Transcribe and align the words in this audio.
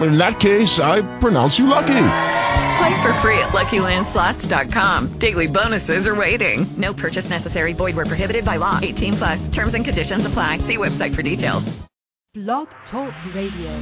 In 0.00 0.16
that 0.18 0.38
case, 0.38 0.78
I 0.78 1.02
pronounce 1.18 1.58
you 1.58 1.66
lucky. 1.66 1.86
Play 2.78 3.02
for 3.02 3.12
free 3.20 3.38
at 3.42 3.50
LuckyLandSlots.com. 3.50 5.18
Daily 5.18 5.48
bonuses 5.48 6.06
are 6.06 6.14
waiting. 6.14 6.74
No 6.78 6.94
purchase 6.94 7.28
necessary. 7.28 7.72
Void 7.72 7.96
where 7.96 8.06
prohibited 8.06 8.44
by 8.44 8.56
law. 8.56 8.78
18 8.80 9.16
plus. 9.16 9.48
Terms 9.50 9.74
and 9.74 9.84
conditions 9.84 10.24
apply. 10.24 10.58
See 10.58 10.76
website 10.76 11.16
for 11.16 11.22
details. 11.22 11.64
Blog 12.34 12.68
Talk 12.92 13.12
Radio. 13.34 13.74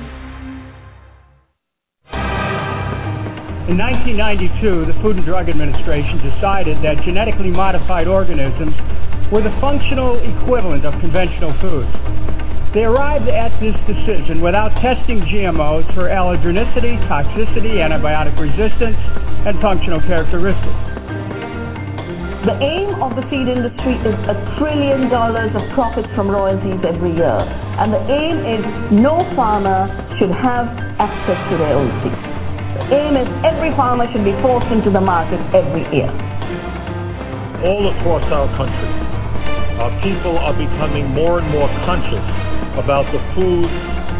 In 3.69 3.77
1992, 3.77 4.87
the 4.87 4.97
Food 5.03 5.17
and 5.17 5.27
Drug 5.27 5.51
Administration 5.51 6.23
decided 6.23 6.79
that 6.87 7.03
genetically 7.05 7.51
modified 7.51 8.07
organisms 8.07 8.73
were 9.31 9.43
the 9.43 9.53
functional 9.61 10.17
equivalent 10.23 10.87
of 10.87 10.95
conventional 11.03 11.53
foods. 11.61 11.91
They 12.77 12.85
arrived 12.85 13.25
at 13.25 13.57
this 13.57 13.73
decision 13.89 14.45
without 14.45 14.69
testing 14.85 15.25
GMOs 15.33 15.89
for 15.97 16.13
allergenicity, 16.13 16.93
toxicity, 17.09 17.81
antibiotic 17.81 18.37
resistance, 18.37 19.01
and 19.49 19.57
functional 19.65 19.97
characteristics. 20.05 20.77
The 22.45 22.53
aim 22.61 23.01
of 23.01 23.17
the 23.17 23.25
feed 23.33 23.49
industry 23.49 23.97
is 24.05 24.13
a 24.29 24.37
trillion 24.61 25.09
dollars 25.09 25.57
of 25.57 25.65
profits 25.73 26.05
from 26.13 26.29
royalties 26.29 26.77
every 26.85 27.17
year. 27.17 27.39
And 27.81 27.97
the 27.97 28.03
aim 28.13 28.37
is 28.45 28.63
no 28.93 29.25
farmer 29.33 29.89
should 30.21 30.37
have 30.37 30.69
access 31.01 31.41
to 31.49 31.55
their 31.57 31.81
own 31.81 31.89
seed. 32.05 32.13
The 32.13 32.85
aim 32.93 33.17
is 33.17 33.29
every 33.41 33.73
farmer 33.73 34.05
should 34.13 34.21
be 34.29 34.37
forced 34.45 34.69
into 34.69 34.93
the 34.93 35.01
market 35.01 35.41
every 35.57 35.89
year. 35.97 36.13
All 37.65 37.89
across 37.89 38.29
our 38.37 38.53
country, 38.61 38.93
our 39.81 39.93
people 40.05 40.37
are 40.37 40.53
becoming 40.53 41.09
more 41.17 41.41
and 41.41 41.49
more 41.49 41.73
conscious 41.89 42.46
about 42.77 43.09
the 43.13 43.21
foods 43.33 43.73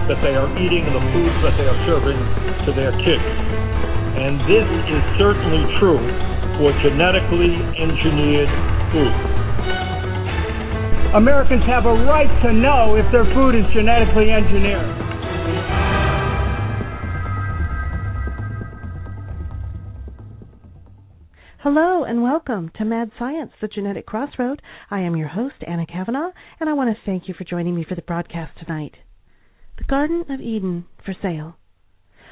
that 0.09 0.19
they 0.25 0.35
are 0.35 0.49
eating 0.59 0.83
and 0.85 0.95
the 0.97 1.07
foods 1.13 1.37
that 1.45 1.55
they 1.61 1.69
are 1.69 1.81
serving 1.85 2.19
to 2.65 2.71
their 2.73 2.93
kids. 3.05 3.27
And 4.17 4.41
this 4.49 4.67
is 4.91 5.03
certainly 5.21 5.63
true 5.77 6.01
for 6.57 6.73
genetically 6.81 7.53
engineered 7.77 8.49
food. 8.91 9.15
Americans 11.15 11.65
have 11.69 11.87
a 11.87 11.97
right 12.05 12.29
to 12.45 12.53
know 12.53 12.97
if 12.97 13.05
their 13.13 13.25
food 13.37 13.55
is 13.55 13.65
genetically 13.73 14.33
engineered. 14.33 15.06
Hello 21.69 22.05
and 22.05 22.23
welcome 22.23 22.71
to 22.79 22.85
Mad 22.85 23.11
Science, 23.19 23.51
the 23.61 23.67
Genetic 23.67 24.07
Crossroad. 24.07 24.63
I 24.89 25.01
am 25.01 25.17
your 25.17 25.27
host, 25.27 25.57
Anna 25.67 25.85
Kavanaugh, 25.85 26.31
and 26.61 26.71
I 26.71 26.75
want 26.75 26.97
to 26.97 27.03
thank 27.05 27.27
you 27.27 27.35
for 27.35 27.43
joining 27.43 27.75
me 27.75 27.83
for 27.83 27.97
the 27.97 28.03
broadcast 28.03 28.57
tonight. 28.57 28.95
The 29.77 29.83
Garden 29.83 30.27
of 30.31 30.41
Eden 30.41 30.87
for 31.05 31.13
Sale. 31.21 31.57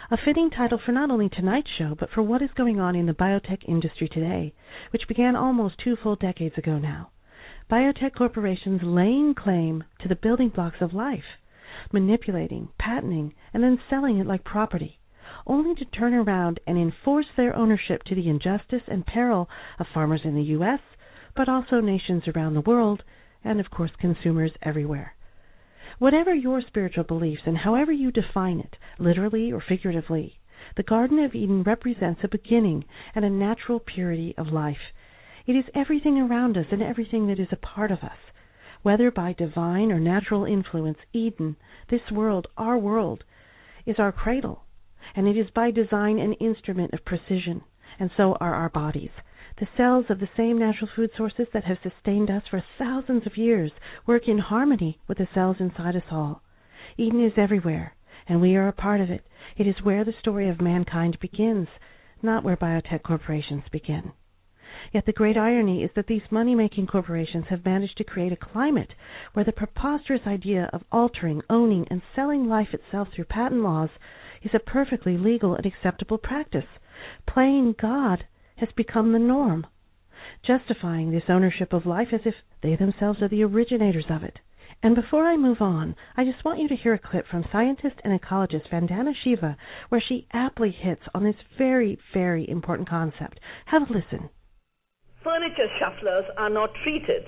A 0.08 0.16
fitting 0.24 0.50
title 0.50 0.78
for 0.78 0.92
not 0.92 1.10
only 1.10 1.28
tonight's 1.28 1.70
show, 1.76 1.96
but 1.98 2.10
for 2.14 2.22
what 2.22 2.42
is 2.42 2.50
going 2.56 2.78
on 2.78 2.94
in 2.94 3.06
the 3.06 3.12
biotech 3.12 3.64
industry 3.66 4.08
today, 4.08 4.54
which 4.92 5.08
began 5.08 5.34
almost 5.34 5.80
two 5.82 5.96
full 6.00 6.14
decades 6.14 6.56
ago 6.56 6.78
now. 6.78 7.10
Biotech 7.68 8.14
corporations 8.16 8.82
laying 8.84 9.34
claim 9.34 9.82
to 10.00 10.06
the 10.06 10.14
building 10.14 10.50
blocks 10.50 10.80
of 10.80 10.94
life, 10.94 11.40
manipulating, 11.90 12.68
patenting, 12.78 13.34
and 13.52 13.64
then 13.64 13.80
selling 13.90 14.18
it 14.18 14.28
like 14.28 14.44
property 14.44 15.00
only 15.46 15.74
to 15.74 15.84
turn 15.84 16.14
around 16.14 16.60
and 16.66 16.78
enforce 16.78 17.26
their 17.36 17.54
ownership 17.54 18.02
to 18.04 18.14
the 18.14 18.28
injustice 18.28 18.82
and 18.86 19.06
peril 19.06 19.48
of 19.78 19.86
farmers 19.92 20.22
in 20.24 20.34
the 20.34 20.42
U.S., 20.42 20.80
but 21.36 21.48
also 21.48 21.80
nations 21.80 22.22
around 22.28 22.54
the 22.54 22.60
world, 22.60 23.02
and 23.42 23.60
of 23.60 23.70
course 23.70 23.90
consumers 24.00 24.52
everywhere. 24.62 25.14
Whatever 25.98 26.34
your 26.34 26.60
spiritual 26.60 27.04
beliefs 27.04 27.42
and 27.46 27.58
however 27.58 27.92
you 27.92 28.10
define 28.10 28.58
it, 28.58 28.76
literally 28.98 29.52
or 29.52 29.60
figuratively, 29.60 30.40
the 30.76 30.82
Garden 30.82 31.18
of 31.18 31.34
Eden 31.34 31.62
represents 31.62 32.24
a 32.24 32.28
beginning 32.28 32.84
and 33.14 33.24
a 33.24 33.30
natural 33.30 33.78
purity 33.78 34.34
of 34.36 34.48
life. 34.48 34.92
It 35.46 35.52
is 35.52 35.64
everything 35.74 36.18
around 36.18 36.56
us 36.56 36.66
and 36.72 36.82
everything 36.82 37.26
that 37.28 37.38
is 37.38 37.52
a 37.52 37.56
part 37.56 37.90
of 37.90 38.02
us. 38.02 38.18
Whether 38.82 39.10
by 39.10 39.34
divine 39.34 39.92
or 39.92 40.00
natural 40.00 40.44
influence, 40.44 40.98
Eden, 41.12 41.56
this 41.90 42.10
world, 42.10 42.48
our 42.56 42.76
world, 42.76 43.24
is 43.86 43.98
our 43.98 44.10
cradle, 44.10 44.63
and 45.14 45.28
it 45.28 45.36
is 45.36 45.50
by 45.50 45.70
design 45.70 46.18
an 46.18 46.32
instrument 46.34 46.92
of 46.92 47.04
precision, 47.04 47.62
and 47.98 48.10
so 48.16 48.36
are 48.40 48.54
our 48.54 48.68
bodies. 48.68 49.10
The 49.56 49.68
cells 49.76 50.06
of 50.10 50.18
the 50.18 50.28
same 50.36 50.58
natural 50.58 50.90
food 50.96 51.10
sources 51.16 51.46
that 51.52 51.64
have 51.64 51.78
sustained 51.82 52.30
us 52.30 52.42
for 52.48 52.64
thousands 52.78 53.26
of 53.26 53.36
years 53.36 53.72
work 54.06 54.26
in 54.26 54.38
harmony 54.38 54.98
with 55.06 55.18
the 55.18 55.28
cells 55.32 55.60
inside 55.60 55.94
us 55.94 56.10
all. 56.10 56.42
Eden 56.96 57.24
is 57.24 57.34
everywhere, 57.36 57.94
and 58.26 58.40
we 58.40 58.56
are 58.56 58.66
a 58.66 58.72
part 58.72 59.00
of 59.00 59.10
it. 59.10 59.26
It 59.56 59.66
is 59.66 59.82
where 59.82 60.04
the 60.04 60.12
story 60.12 60.48
of 60.48 60.60
mankind 60.60 61.20
begins, 61.20 61.68
not 62.22 62.42
where 62.42 62.56
biotech 62.56 63.02
corporations 63.02 63.68
begin. 63.70 64.12
Yet 64.92 65.06
the 65.06 65.12
great 65.12 65.36
irony 65.36 65.84
is 65.84 65.92
that 65.94 66.08
these 66.08 66.30
money 66.30 66.54
making 66.54 66.88
corporations 66.88 67.46
have 67.46 67.64
managed 67.64 67.96
to 67.98 68.04
create 68.04 68.32
a 68.32 68.36
climate 68.36 68.94
where 69.32 69.44
the 69.44 69.52
preposterous 69.52 70.26
idea 70.26 70.68
of 70.72 70.84
altering, 70.90 71.42
owning, 71.48 71.86
and 71.90 72.02
selling 72.14 72.48
life 72.48 72.74
itself 72.74 73.08
through 73.12 73.26
patent 73.26 73.62
laws 73.62 73.90
is 74.44 74.50
a 74.54 74.58
perfectly 74.58 75.16
legal 75.16 75.54
and 75.54 75.66
acceptable 75.66 76.18
practice. 76.18 76.66
Playing 77.26 77.74
God 77.80 78.24
has 78.56 78.68
become 78.76 79.12
the 79.12 79.18
norm, 79.18 79.66
justifying 80.46 81.10
this 81.10 81.24
ownership 81.28 81.72
of 81.72 81.86
life 81.86 82.08
as 82.12 82.20
if 82.24 82.34
they 82.62 82.76
themselves 82.76 83.20
are 83.22 83.28
the 83.28 83.42
originators 83.42 84.06
of 84.08 84.22
it. 84.22 84.38
And 84.82 84.94
before 84.94 85.24
I 85.24 85.36
move 85.36 85.60
on, 85.60 85.96
I 86.16 86.24
just 86.24 86.44
want 86.44 86.60
you 86.60 86.68
to 86.68 86.76
hear 86.76 86.92
a 86.92 86.98
clip 86.98 87.26
from 87.30 87.44
scientist 87.50 87.96
and 88.04 88.18
ecologist 88.18 88.68
Vandana 88.70 89.12
Shiva, 89.22 89.56
where 89.88 90.02
she 90.06 90.26
aptly 90.32 90.70
hits 90.70 91.02
on 91.14 91.24
this 91.24 91.36
very, 91.56 91.98
very 92.12 92.48
important 92.48 92.88
concept. 92.88 93.40
Have 93.66 93.82
a 93.82 93.92
listen. 93.92 94.28
Furniture 95.22 95.68
shufflers 95.80 96.24
are 96.36 96.50
not 96.50 96.70
treated 96.82 97.24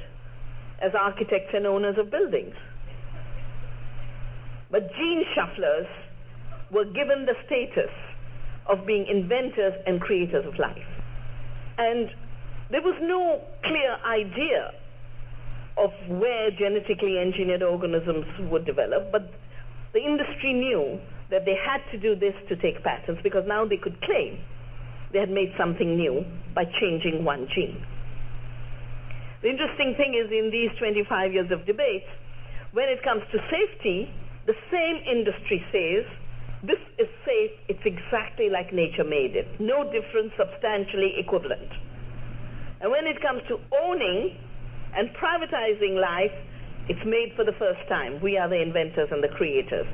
as 0.82 0.92
architects 0.98 1.54
and 1.54 1.66
owners 1.66 1.96
of 1.98 2.10
buildings. 2.10 2.54
But 4.70 4.90
gene 4.92 5.24
shufflers 5.34 5.88
were 6.70 6.84
given 6.84 7.26
the 7.26 7.34
status 7.46 7.92
of 8.66 8.86
being 8.86 9.06
inventors 9.06 9.74
and 9.86 10.00
creators 10.00 10.44
of 10.46 10.58
life. 10.58 10.90
And 11.78 12.10
there 12.70 12.82
was 12.82 12.98
no 13.00 13.40
clear 13.62 13.96
idea 14.04 14.72
of 15.78 15.90
where 16.08 16.50
genetically 16.50 17.18
engineered 17.18 17.62
organisms 17.62 18.26
would 18.50 18.64
develop, 18.64 19.12
but 19.12 19.30
the 19.92 20.00
industry 20.00 20.52
knew 20.52 20.98
that 21.30 21.44
they 21.44 21.54
had 21.54 21.80
to 21.92 21.98
do 21.98 22.16
this 22.16 22.34
to 22.48 22.56
take 22.56 22.82
patents 22.82 23.20
because 23.22 23.44
now 23.46 23.64
they 23.64 23.76
could 23.76 24.00
claim 24.02 24.38
they 25.12 25.20
had 25.20 25.30
made 25.30 25.52
something 25.58 25.96
new 25.96 26.24
by 26.54 26.64
changing 26.80 27.24
one 27.24 27.46
gene. 27.54 27.84
The 29.42 29.50
interesting 29.50 29.94
thing 29.96 30.18
is, 30.18 30.32
in 30.32 30.50
these 30.50 30.70
25 30.78 31.32
years 31.32 31.50
of 31.52 31.66
debate, 31.66 32.06
when 32.72 32.88
it 32.88 33.02
comes 33.04 33.22
to 33.30 33.38
safety, 33.46 34.10
the 34.46 34.54
same 34.72 34.96
industry 35.06 35.62
says 35.70 36.04
this 36.66 36.82
is 36.98 37.08
safe. 37.24 37.52
It's 37.68 37.86
exactly 37.86 38.50
like 38.50 38.72
nature 38.72 39.04
made 39.04 39.36
it. 39.36 39.46
No 39.60 39.84
difference, 39.84 40.32
substantially 40.36 41.14
equivalent. 41.18 41.70
And 42.80 42.90
when 42.90 43.06
it 43.06 43.22
comes 43.22 43.42
to 43.48 43.58
owning 43.82 44.36
and 44.94 45.08
privatizing 45.16 46.00
life, 46.00 46.34
it's 46.88 47.04
made 47.04 47.32
for 47.34 47.44
the 47.44 47.56
first 47.58 47.80
time. 47.88 48.20
We 48.22 48.36
are 48.38 48.48
the 48.48 48.60
inventors 48.60 49.08
and 49.10 49.22
the 49.22 49.28
creators. 49.28 49.86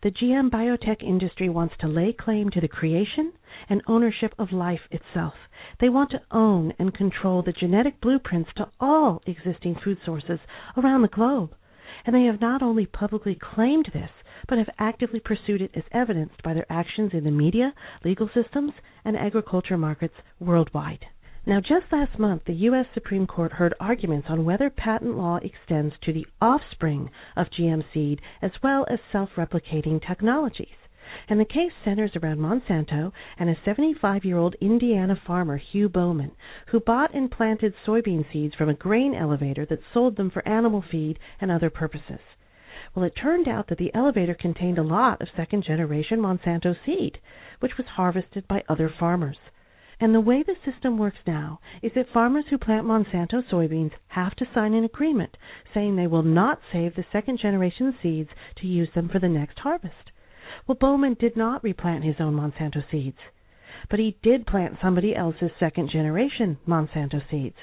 The 0.00 0.12
GM 0.12 0.50
biotech 0.50 1.02
industry 1.02 1.48
wants 1.48 1.74
to 1.80 1.88
lay 1.88 2.12
claim 2.12 2.50
to 2.50 2.60
the 2.60 2.68
creation 2.68 3.32
and 3.68 3.82
ownership 3.88 4.32
of 4.38 4.52
life 4.52 4.86
itself. 4.92 5.34
They 5.80 5.88
want 5.88 6.10
to 6.12 6.22
own 6.30 6.72
and 6.78 6.94
control 6.94 7.42
the 7.42 7.52
genetic 7.52 8.00
blueprints 8.00 8.50
to 8.56 8.68
all 8.78 9.22
existing 9.26 9.74
food 9.82 9.98
sources 10.06 10.38
around 10.76 11.02
the 11.02 11.08
globe. 11.08 11.52
And 12.06 12.14
they 12.14 12.24
have 12.24 12.40
not 12.40 12.62
only 12.62 12.86
publicly 12.86 13.34
claimed 13.34 13.90
this, 13.92 14.10
but 14.46 14.58
have 14.58 14.70
actively 14.78 15.20
pursued 15.20 15.60
it 15.62 15.70
as 15.74 15.84
evidenced 15.92 16.42
by 16.42 16.54
their 16.54 16.70
actions 16.70 17.12
in 17.14 17.24
the 17.24 17.30
media, 17.30 17.74
legal 18.04 18.28
systems, 18.34 18.72
and 19.04 19.16
agriculture 19.16 19.76
markets 19.76 20.14
worldwide. 20.38 21.06
Now, 21.46 21.60
just 21.60 21.90
last 21.90 22.18
month, 22.18 22.44
the 22.44 22.52
U.S. 22.52 22.84
Supreme 22.92 23.26
Court 23.26 23.52
heard 23.52 23.72
arguments 23.80 24.28
on 24.28 24.44
whether 24.44 24.68
patent 24.68 25.16
law 25.16 25.36
extends 25.36 25.94
to 26.02 26.12
the 26.12 26.26
offspring 26.42 27.10
of 27.36 27.48
GM 27.48 27.82
seed 27.94 28.20
as 28.42 28.50
well 28.62 28.86
as 28.90 28.98
self 29.10 29.30
replicating 29.34 30.06
technologies. 30.06 30.76
And 31.26 31.40
the 31.40 31.46
case 31.46 31.72
centers 31.84 32.14
around 32.16 32.38
Monsanto 32.38 33.12
and 33.38 33.48
a 33.48 33.56
75 33.64 34.26
year 34.26 34.36
old 34.36 34.56
Indiana 34.60 35.16
farmer, 35.26 35.56
Hugh 35.56 35.88
Bowman, 35.88 36.32
who 36.66 36.80
bought 36.80 37.14
and 37.14 37.30
planted 37.30 37.72
soybean 37.86 38.30
seeds 38.30 38.54
from 38.54 38.68
a 38.68 38.74
grain 38.74 39.14
elevator 39.14 39.64
that 39.64 39.80
sold 39.94 40.16
them 40.16 40.30
for 40.30 40.46
animal 40.46 40.82
feed 40.82 41.18
and 41.40 41.50
other 41.50 41.70
purposes. 41.70 42.20
Well, 42.94 43.04
it 43.04 43.16
turned 43.16 43.48
out 43.48 43.68
that 43.68 43.78
the 43.78 43.94
elevator 43.94 44.34
contained 44.34 44.78
a 44.78 44.82
lot 44.82 45.20
of 45.20 45.28
second 45.36 45.64
generation 45.64 46.20
Monsanto 46.20 46.74
seed, 46.84 47.18
which 47.60 47.76
was 47.76 47.86
harvested 47.86 48.48
by 48.48 48.64
other 48.68 48.88
farmers. 48.88 49.38
And 50.00 50.14
the 50.14 50.20
way 50.20 50.42
the 50.42 50.54
system 50.64 50.96
works 50.96 51.18
now 51.26 51.60
is 51.82 51.92
that 51.94 52.08
farmers 52.12 52.46
who 52.48 52.58
plant 52.58 52.86
Monsanto 52.86 53.42
soybeans 53.42 53.92
have 54.08 54.34
to 54.36 54.46
sign 54.54 54.72
an 54.74 54.84
agreement 54.84 55.36
saying 55.74 55.96
they 55.96 56.06
will 56.06 56.22
not 56.22 56.60
save 56.72 56.94
the 56.94 57.04
second 57.10 57.40
generation 57.40 57.96
seeds 58.00 58.30
to 58.56 58.66
use 58.66 58.88
them 58.94 59.08
for 59.08 59.18
the 59.18 59.28
next 59.28 59.58
harvest. 59.58 60.12
Well, 60.66 60.76
Bowman 60.76 61.14
did 61.14 61.36
not 61.36 61.64
replant 61.64 62.04
his 62.04 62.20
own 62.20 62.34
Monsanto 62.34 62.88
seeds, 62.90 63.18
but 63.90 63.98
he 63.98 64.16
did 64.22 64.46
plant 64.46 64.78
somebody 64.80 65.16
else's 65.16 65.50
second 65.58 65.90
generation 65.90 66.58
Monsanto 66.66 67.20
seeds. 67.28 67.56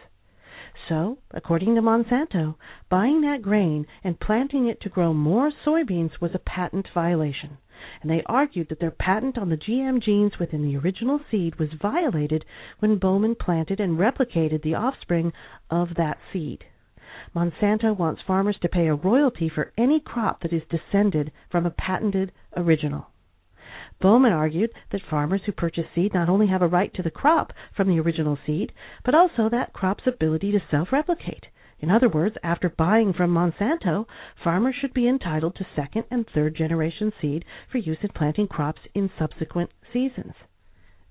So, 0.87 1.17
according 1.31 1.73
to 1.75 1.81
Monsanto, 1.81 2.55
buying 2.89 3.21
that 3.21 3.41
grain 3.41 3.87
and 4.03 4.19
planting 4.19 4.67
it 4.67 4.79
to 4.81 4.89
grow 4.89 5.13
more 5.13 5.49
soybeans 5.49 6.21
was 6.21 6.35
a 6.35 6.39
patent 6.39 6.87
violation, 6.93 7.57
and 8.01 8.11
they 8.11 8.21
argued 8.27 8.69
that 8.69 8.79
their 8.79 8.91
patent 8.91 9.35
on 9.35 9.49
the 9.49 9.57
GM 9.57 9.99
genes 9.99 10.37
within 10.37 10.61
the 10.61 10.77
original 10.77 11.19
seed 11.31 11.55
was 11.55 11.73
violated 11.73 12.45
when 12.77 12.99
Bowman 12.99 13.33
planted 13.33 13.79
and 13.79 13.97
replicated 13.97 14.61
the 14.61 14.75
offspring 14.75 15.33
of 15.71 15.95
that 15.95 16.19
seed. 16.31 16.65
Monsanto 17.33 17.91
wants 17.97 18.21
farmers 18.21 18.59
to 18.59 18.69
pay 18.69 18.87
a 18.87 18.93
royalty 18.93 19.49
for 19.49 19.73
any 19.77 19.99
crop 19.99 20.41
that 20.41 20.53
is 20.53 20.63
descended 20.69 21.31
from 21.49 21.65
a 21.65 21.71
patented 21.71 22.31
original. 22.55 23.07
Bowman 24.01 24.33
argued 24.33 24.71
that 24.91 25.01
farmers 25.09 25.41
who 25.45 25.51
purchase 25.51 25.87
seed 25.95 26.13
not 26.13 26.29
only 26.29 26.47
have 26.47 26.61
a 26.61 26.67
right 26.67 26.93
to 26.93 27.01
the 27.01 27.09
crop 27.09 27.53
from 27.75 27.87
the 27.87 27.99
original 27.99 28.37
seed, 28.45 28.73
but 29.03 29.15
also 29.15 29.49
that 29.49 29.73
crop's 29.73 30.05
ability 30.05 30.51
to 30.51 30.59
self 30.69 30.91
replicate. 30.91 31.47
In 31.79 31.89
other 31.89 32.09
words, 32.09 32.37
after 32.43 32.69
buying 32.69 33.13
from 33.13 33.33
Monsanto, 33.33 34.05
farmers 34.43 34.75
should 34.75 34.93
be 34.93 35.07
entitled 35.07 35.55
to 35.55 35.65
second 35.75 36.05
and 36.11 36.27
third 36.27 36.55
generation 36.55 37.13
seed 37.21 37.45
for 37.71 37.77
use 37.77 37.97
in 38.01 38.09
planting 38.09 38.47
crops 38.47 38.81
in 38.93 39.09
subsequent 39.17 39.71
seasons. 39.91 40.33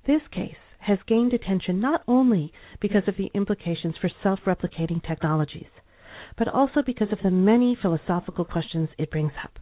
This 0.06 0.22
case 0.30 0.56
has 0.80 0.98
gained 1.06 1.32
attention 1.32 1.80
not 1.80 2.02
only 2.06 2.52
because 2.80 3.08
of 3.08 3.16
the 3.16 3.30
implications 3.34 3.96
for 3.96 4.10
self 4.22 4.40
replicating 4.44 5.02
technologies, 5.02 5.70
but 6.36 6.48
also 6.48 6.82
because 6.82 7.12
of 7.12 7.22
the 7.22 7.30
many 7.30 7.74
philosophical 7.74 8.44
questions 8.44 8.90
it 8.98 9.10
brings 9.10 9.32
up. 9.42 9.58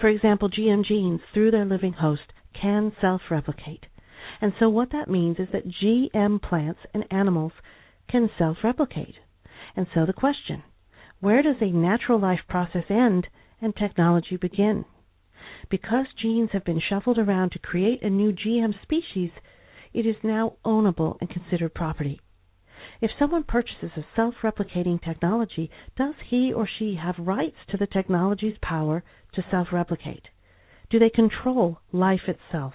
For 0.00 0.08
example, 0.08 0.48
GM 0.48 0.84
genes, 0.84 1.20
through 1.32 1.50
their 1.50 1.64
living 1.64 1.94
host, 1.94 2.32
can 2.60 2.92
self 3.00 3.22
replicate. 3.30 3.86
And 4.40 4.52
so, 4.58 4.68
what 4.68 4.90
that 4.92 5.10
means 5.10 5.38
is 5.38 5.48
that 5.52 5.68
GM 5.68 6.40
plants 6.42 6.80
and 6.94 7.04
animals 7.10 7.52
can 8.08 8.30
self 8.38 8.58
replicate. 8.62 9.16
And 9.76 9.86
so, 9.94 10.06
the 10.06 10.12
question 10.12 10.62
where 11.20 11.42
does 11.42 11.60
a 11.60 11.70
natural 11.70 12.18
life 12.18 12.40
process 12.48 12.84
end 12.90 13.28
and 13.60 13.74
technology 13.76 14.36
begin? 14.36 14.84
Because 15.70 16.06
genes 16.20 16.50
have 16.52 16.64
been 16.64 16.80
shuffled 16.80 17.18
around 17.18 17.52
to 17.52 17.58
create 17.58 18.02
a 18.02 18.10
new 18.10 18.32
GM 18.32 18.74
species, 18.82 19.30
it 19.92 20.04
is 20.04 20.16
now 20.24 20.56
ownable 20.64 21.18
and 21.20 21.30
considered 21.30 21.74
property. 21.74 22.20
If 23.00 23.10
someone 23.18 23.44
purchases 23.44 23.92
a 23.96 24.04
self 24.16 24.34
replicating 24.42 25.00
technology, 25.02 25.70
does 25.96 26.14
he 26.28 26.52
or 26.52 26.66
she 26.66 26.96
have 26.96 27.18
rights 27.18 27.58
to 27.68 27.76
the 27.76 27.86
technology's 27.86 28.58
power 28.60 29.04
to 29.34 29.44
self 29.50 29.72
replicate? 29.72 30.28
Do 30.92 30.98
they 30.98 31.08
control 31.08 31.78
life 31.90 32.28
itself? 32.28 32.74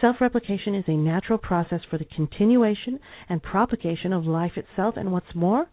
Self 0.00 0.22
replication 0.22 0.74
is 0.74 0.86
a 0.88 0.96
natural 0.96 1.38
process 1.38 1.82
for 1.84 1.98
the 1.98 2.06
continuation 2.06 2.98
and 3.28 3.42
propagation 3.42 4.14
of 4.14 4.24
life 4.24 4.56
itself, 4.56 4.96
and 4.96 5.12
what's 5.12 5.34
more, 5.34 5.66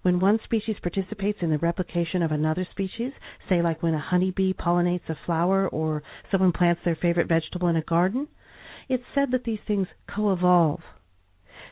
when 0.00 0.18
one 0.18 0.40
species 0.44 0.76
participates 0.80 1.42
in 1.42 1.50
the 1.50 1.58
replication 1.58 2.22
of 2.22 2.32
another 2.32 2.66
species, 2.70 3.12
say 3.50 3.60
like 3.60 3.82
when 3.82 3.92
a 3.92 3.98
honeybee 3.98 4.54
pollinates 4.54 5.10
a 5.10 5.14
flower 5.26 5.68
or 5.68 6.02
someone 6.30 6.52
plants 6.52 6.80
their 6.86 6.96
favorite 6.96 7.28
vegetable 7.28 7.68
in 7.68 7.76
a 7.76 7.82
garden, 7.82 8.26
it's 8.88 9.04
said 9.14 9.30
that 9.32 9.44
these 9.44 9.60
things 9.66 9.88
co 10.06 10.32
evolve. 10.32 10.80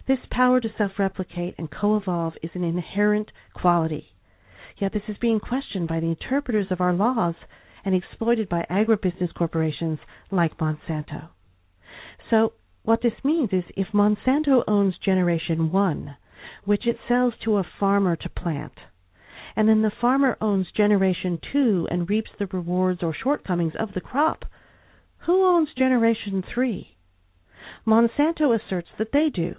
This 0.06 0.20
power 0.30 0.60
to 0.60 0.68
self 0.76 0.98
replicate 0.98 1.54
and 1.56 1.70
co 1.70 1.96
evolve 1.96 2.34
is 2.42 2.50
an 2.52 2.64
inherent 2.64 3.32
quality. 3.54 4.08
Yet 4.76 4.92
this 4.92 5.08
is 5.08 5.16
being 5.16 5.40
questioned 5.40 5.88
by 5.88 6.00
the 6.00 6.08
interpreters 6.08 6.66
of 6.70 6.82
our 6.82 6.92
laws 6.92 7.36
and 7.86 7.94
exploited 7.94 8.48
by 8.48 8.66
agribusiness 8.68 9.32
corporations 9.32 10.00
like 10.30 10.58
Monsanto. 10.58 11.28
So, 12.28 12.52
what 12.82 13.00
this 13.00 13.24
means 13.24 13.50
is 13.52 13.64
if 13.76 13.86
Monsanto 13.94 14.64
owns 14.66 14.98
Generation 14.98 15.70
1, 15.70 16.16
which 16.64 16.86
it 16.86 16.98
sells 17.08 17.34
to 17.44 17.56
a 17.56 17.66
farmer 17.78 18.16
to 18.16 18.28
plant, 18.28 18.72
and 19.54 19.68
then 19.68 19.82
the 19.82 19.92
farmer 20.00 20.36
owns 20.40 20.66
Generation 20.76 21.38
2 21.52 21.88
and 21.90 22.10
reaps 22.10 22.30
the 22.38 22.48
rewards 22.48 23.02
or 23.02 23.14
shortcomings 23.14 23.72
of 23.78 23.94
the 23.94 24.00
crop, 24.00 24.44
who 25.18 25.46
owns 25.46 25.68
Generation 25.78 26.42
3? 26.52 26.96
Monsanto 27.86 28.52
asserts 28.52 28.88
that 28.98 29.12
they 29.12 29.30
do. 29.32 29.54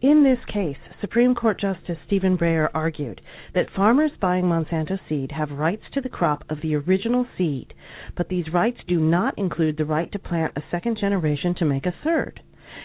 In 0.00 0.22
this 0.22 0.38
case, 0.44 0.78
Supreme 1.00 1.34
Court 1.34 1.58
Justice 1.58 1.98
Stephen 2.06 2.38
Breyer 2.38 2.70
argued 2.72 3.20
that 3.52 3.68
farmers 3.74 4.12
buying 4.20 4.44
Monsanto 4.44 4.96
seed 5.08 5.32
have 5.32 5.50
rights 5.50 5.82
to 5.90 6.00
the 6.00 6.08
crop 6.08 6.44
of 6.48 6.60
the 6.60 6.76
original 6.76 7.26
seed, 7.36 7.74
but 8.16 8.28
these 8.28 8.52
rights 8.52 8.78
do 8.86 9.00
not 9.00 9.36
include 9.36 9.76
the 9.76 9.84
right 9.84 10.12
to 10.12 10.18
plant 10.20 10.52
a 10.54 10.62
second 10.70 10.98
generation 10.98 11.52
to 11.56 11.64
make 11.64 11.84
a 11.84 11.90
third. 12.04 12.40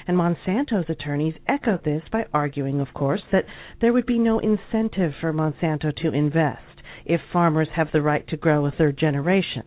And 0.07 0.17
Monsanto's 0.17 0.89
attorneys 0.89 1.35
echoed 1.47 1.83
this 1.83 2.01
by 2.11 2.25
arguing, 2.33 2.79
of 2.79 2.95
course, 2.95 3.21
that 3.31 3.45
there 3.79 3.93
would 3.93 4.07
be 4.07 4.17
no 4.17 4.39
incentive 4.39 5.13
for 5.21 5.31
Monsanto 5.31 5.95
to 5.97 6.11
invest 6.11 6.81
if 7.05 7.21
farmers 7.31 7.69
have 7.75 7.91
the 7.91 8.01
right 8.01 8.27
to 8.29 8.37
grow 8.37 8.65
a 8.65 8.71
third 8.71 8.97
generation. 8.97 9.61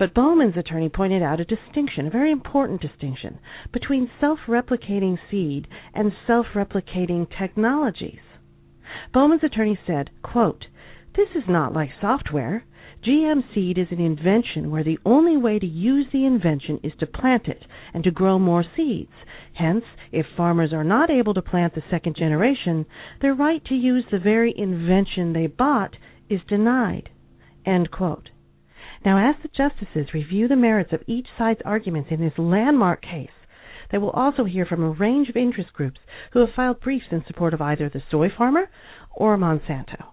But 0.00 0.14
Bowman's 0.14 0.56
attorney 0.56 0.88
pointed 0.88 1.22
out 1.22 1.40
a 1.40 1.44
distinction, 1.44 2.06
a 2.06 2.10
very 2.10 2.32
important 2.32 2.80
distinction, 2.80 3.38
between 3.70 4.10
self 4.18 4.38
replicating 4.48 5.18
seed 5.30 5.68
and 5.92 6.14
self 6.26 6.46
replicating 6.54 7.26
technologies. 7.38 8.20
Bowman's 9.12 9.44
attorney 9.44 9.78
said, 9.86 10.08
quote, 10.22 10.68
This 11.14 11.28
is 11.34 11.46
not 11.46 11.74
like 11.74 11.90
software. 12.00 12.64
GM 13.06 13.44
seed 13.52 13.76
is 13.76 13.88
an 13.90 14.00
invention 14.00 14.70
where 14.70 14.82
the 14.82 14.98
only 15.04 15.36
way 15.36 15.58
to 15.58 15.66
use 15.66 16.06
the 16.10 16.24
invention 16.24 16.80
is 16.82 16.94
to 16.98 17.06
plant 17.06 17.46
it 17.46 17.66
and 17.92 18.02
to 18.04 18.10
grow 18.10 18.38
more 18.38 18.64
seeds. 18.74 19.12
Hence, 19.52 19.84
if 20.12 20.24
farmers 20.34 20.72
are 20.72 20.82
not 20.82 21.10
able 21.10 21.34
to 21.34 21.42
plant 21.42 21.74
the 21.74 21.84
second 21.90 22.16
generation, 22.16 22.86
their 23.20 23.34
right 23.34 23.62
to 23.66 23.74
use 23.74 24.06
the 24.10 24.18
very 24.18 24.54
invention 24.56 25.34
they 25.34 25.46
bought 25.46 25.94
is 26.30 26.40
denied. 26.48 27.10
End 27.66 27.90
quote. 27.90 28.30
Now, 29.04 29.30
as 29.30 29.36
the 29.42 29.48
justices 29.48 30.12
review 30.12 30.46
the 30.46 30.56
merits 30.56 30.92
of 30.92 31.02
each 31.06 31.26
side's 31.38 31.62
arguments 31.64 32.10
in 32.10 32.20
this 32.20 32.36
landmark 32.36 33.00
case, 33.00 33.30
they 33.90 33.98
will 33.98 34.10
also 34.10 34.44
hear 34.44 34.66
from 34.66 34.82
a 34.82 34.90
range 34.90 35.28
of 35.28 35.36
interest 35.36 35.72
groups 35.72 36.00
who 36.32 36.40
have 36.40 36.54
filed 36.54 36.80
briefs 36.80 37.06
in 37.10 37.24
support 37.26 37.54
of 37.54 37.62
either 37.62 37.88
the 37.88 38.02
soy 38.10 38.28
farmer 38.28 38.68
or 39.12 39.36
Monsanto. 39.36 40.12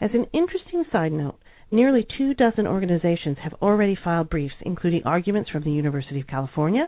As 0.00 0.10
an 0.14 0.26
interesting 0.32 0.84
side 0.92 1.12
note, 1.12 1.38
nearly 1.72 2.06
two 2.16 2.32
dozen 2.32 2.66
organizations 2.66 3.38
have 3.42 3.54
already 3.54 3.96
filed 3.96 4.30
briefs, 4.30 4.54
including 4.60 5.02
arguments 5.04 5.50
from 5.50 5.64
the 5.64 5.72
University 5.72 6.20
of 6.20 6.28
California, 6.28 6.86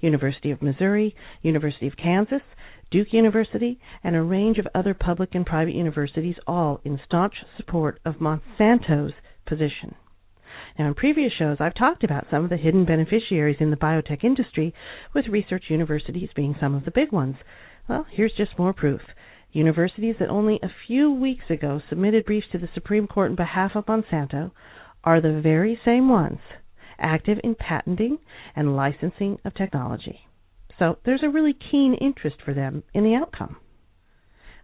University 0.00 0.52
of 0.52 0.62
Missouri, 0.62 1.16
University 1.42 1.88
of 1.88 1.96
Kansas, 1.96 2.42
Duke 2.92 3.12
University, 3.12 3.80
and 4.04 4.14
a 4.14 4.22
range 4.22 4.58
of 4.58 4.68
other 4.74 4.94
public 4.94 5.34
and 5.34 5.44
private 5.44 5.74
universities, 5.74 6.36
all 6.46 6.80
in 6.84 7.00
staunch 7.04 7.34
support 7.56 8.00
of 8.04 8.20
Monsanto's 8.20 9.14
position. 9.46 9.96
Now, 10.78 10.88
in 10.88 10.94
previous 10.94 11.32
shows, 11.32 11.58
I've 11.60 11.74
talked 11.74 12.04
about 12.04 12.26
some 12.30 12.44
of 12.44 12.50
the 12.50 12.56
hidden 12.56 12.84
beneficiaries 12.84 13.58
in 13.60 13.70
the 13.70 13.76
biotech 13.76 14.24
industry, 14.24 14.74
with 15.14 15.28
research 15.28 15.64
universities 15.68 16.30
being 16.34 16.56
some 16.58 16.74
of 16.74 16.84
the 16.84 16.90
big 16.90 17.12
ones. 17.12 17.36
Well, 17.88 18.06
here's 18.10 18.32
just 18.34 18.58
more 18.58 18.72
proof. 18.72 19.00
Universities 19.52 20.16
that 20.18 20.30
only 20.30 20.58
a 20.62 20.72
few 20.86 21.12
weeks 21.12 21.50
ago 21.50 21.82
submitted 21.88 22.24
briefs 22.24 22.46
to 22.52 22.58
the 22.58 22.70
Supreme 22.72 23.06
Court 23.06 23.30
on 23.30 23.36
behalf 23.36 23.72
of 23.74 23.86
Monsanto 23.86 24.52
are 25.04 25.20
the 25.20 25.40
very 25.42 25.78
same 25.84 26.08
ones 26.08 26.38
active 26.98 27.38
in 27.42 27.54
patenting 27.54 28.18
and 28.54 28.76
licensing 28.76 29.38
of 29.44 29.54
technology. 29.54 30.20
So 30.78 30.98
there's 31.04 31.22
a 31.22 31.28
really 31.28 31.52
keen 31.70 31.94
interest 31.94 32.36
for 32.44 32.54
them 32.54 32.82
in 32.94 33.04
the 33.04 33.14
outcome. 33.14 33.56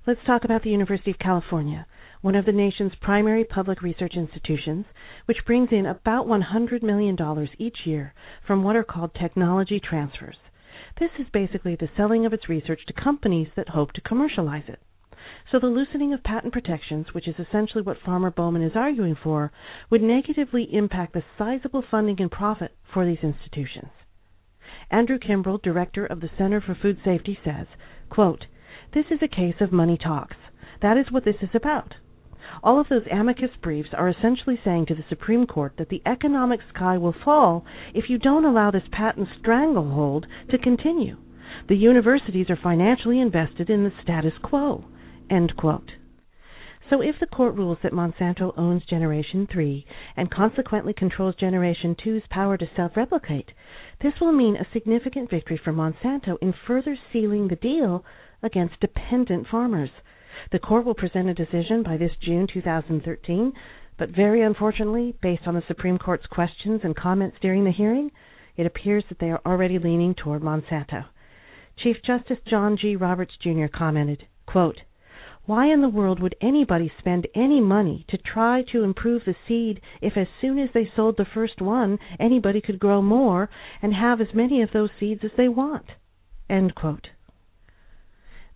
Let's 0.06 0.24
talk 0.24 0.44
about 0.44 0.62
the 0.62 0.70
University 0.70 1.10
of 1.10 1.18
California 1.18 1.86
one 2.20 2.34
of 2.34 2.44
the 2.44 2.52
nation's 2.52 2.92
primary 3.00 3.44
public 3.44 3.82
research 3.82 4.14
institutions, 4.16 4.86
which 5.26 5.44
brings 5.46 5.68
in 5.70 5.86
about 5.86 6.26
$100 6.26 6.82
million 6.82 7.16
each 7.58 7.78
year 7.84 8.14
from 8.46 8.62
what 8.62 8.76
are 8.76 8.84
called 8.84 9.14
technology 9.14 9.80
transfers. 9.80 10.36
This 10.98 11.10
is 11.18 11.26
basically 11.32 11.76
the 11.76 11.88
selling 11.96 12.26
of 12.26 12.32
its 12.32 12.48
research 12.48 12.80
to 12.86 12.92
companies 12.92 13.48
that 13.54 13.68
hope 13.68 13.92
to 13.92 14.00
commercialize 14.00 14.64
it. 14.68 14.80
So 15.52 15.58
the 15.58 15.66
loosening 15.66 16.12
of 16.12 16.24
patent 16.24 16.52
protections, 16.52 17.14
which 17.14 17.28
is 17.28 17.38
essentially 17.38 17.82
what 17.82 18.00
Farmer 18.04 18.30
Bowman 18.30 18.62
is 18.62 18.74
arguing 18.74 19.14
for, 19.14 19.52
would 19.90 20.02
negatively 20.02 20.64
impact 20.74 21.12
the 21.12 21.22
sizable 21.36 21.82
funding 21.88 22.20
and 22.20 22.30
profit 22.30 22.76
for 22.92 23.06
these 23.06 23.22
institutions. 23.22 23.90
Andrew 24.90 25.18
Kimbrell, 25.18 25.62
director 25.62 26.04
of 26.04 26.20
the 26.20 26.30
Center 26.36 26.60
for 26.60 26.74
Food 26.74 26.98
Safety, 27.04 27.38
says, 27.44 27.66
quote, 28.10 28.46
This 28.92 29.06
is 29.10 29.22
a 29.22 29.28
case 29.28 29.60
of 29.60 29.72
money 29.72 29.96
talks. 29.96 30.36
That 30.82 30.96
is 30.96 31.10
what 31.10 31.24
this 31.24 31.42
is 31.42 31.50
about. 31.54 31.94
All 32.62 32.80
of 32.80 32.88
those 32.88 33.06
amicus 33.10 33.50
briefs 33.62 33.90
are 33.92 34.08
essentially 34.08 34.58
saying 34.64 34.86
to 34.86 34.94
the 34.94 35.04
Supreme 35.08 35.46
Court 35.46 35.74
that 35.76 35.88
the 35.88 36.02
economic 36.06 36.60
sky 36.74 36.98
will 36.98 37.14
fall 37.24 37.64
if 37.94 38.08
you 38.08 38.18
don't 38.18 38.44
allow 38.44 38.70
this 38.70 38.88
patent 38.90 39.28
stranglehold 39.38 40.26
to 40.50 40.58
continue. 40.58 41.16
The 41.68 41.76
universities 41.76 42.50
are 42.50 42.56
financially 42.56 43.20
invested 43.20 43.70
in 43.70 43.84
the 43.84 43.92
status 44.02 44.34
quo. 44.42 44.84
End 45.30 45.56
quote. 45.56 45.92
So 46.90 47.02
if 47.02 47.20
the 47.20 47.26
court 47.26 47.54
rules 47.54 47.78
that 47.82 47.92
Monsanto 47.92 48.54
owns 48.56 48.86
Generation 48.86 49.46
3 49.46 49.84
and 50.16 50.30
consequently 50.30 50.94
controls 50.94 51.34
Generation 51.34 51.94
2's 51.94 52.26
power 52.30 52.56
to 52.56 52.66
self 52.74 52.96
replicate, 52.96 53.52
this 54.00 54.14
will 54.20 54.32
mean 54.32 54.56
a 54.56 54.66
significant 54.72 55.28
victory 55.28 55.58
for 55.62 55.72
Monsanto 55.72 56.38
in 56.40 56.54
further 56.66 56.96
sealing 57.12 57.48
the 57.48 57.56
deal 57.56 58.06
against 58.42 58.80
dependent 58.80 59.46
farmers. 59.48 59.90
The 60.50 60.58
court 60.58 60.84
will 60.84 60.94
present 60.94 61.28
a 61.28 61.34
decision 61.34 61.82
by 61.82 61.96
this 61.96 62.12
June 62.20 62.46
2013, 62.46 63.52
but 63.96 64.10
very 64.10 64.42
unfortunately, 64.42 65.14
based 65.20 65.46
on 65.46 65.54
the 65.54 65.62
Supreme 65.66 65.98
Court's 65.98 66.26
questions 66.26 66.80
and 66.84 66.94
comments 66.96 67.36
during 67.40 67.64
the 67.64 67.72
hearing, 67.72 68.10
it 68.56 68.66
appears 68.66 69.04
that 69.08 69.18
they 69.18 69.30
are 69.30 69.40
already 69.44 69.78
leaning 69.78 70.14
toward 70.14 70.42
Monsanto. 70.42 71.06
Chief 71.76 71.96
Justice 72.02 72.38
John 72.48 72.76
G. 72.76 72.96
Roberts 72.96 73.36
Jr. 73.42 73.66
commented, 73.66 74.26
quote, 74.46 74.80
why 75.48 75.72
in 75.72 75.80
the 75.80 75.88
world 75.88 76.20
would 76.20 76.36
anybody 76.42 76.92
spend 76.98 77.26
any 77.34 77.58
money 77.58 78.04
to 78.08 78.18
try 78.18 78.62
to 78.70 78.82
improve 78.82 79.24
the 79.24 79.34
seed 79.46 79.80
if 80.02 80.14
as 80.16 80.26
soon 80.42 80.58
as 80.58 80.68
they 80.74 80.90
sold 80.94 81.16
the 81.16 81.24
first 81.24 81.62
one 81.62 81.98
anybody 82.20 82.60
could 82.60 82.78
grow 82.78 83.00
more 83.00 83.48
and 83.80 83.94
have 83.94 84.20
as 84.20 84.34
many 84.34 84.60
of 84.60 84.70
those 84.72 84.90
seeds 85.00 85.24
as 85.24 85.30
they 85.38 85.48
want? 85.48 85.86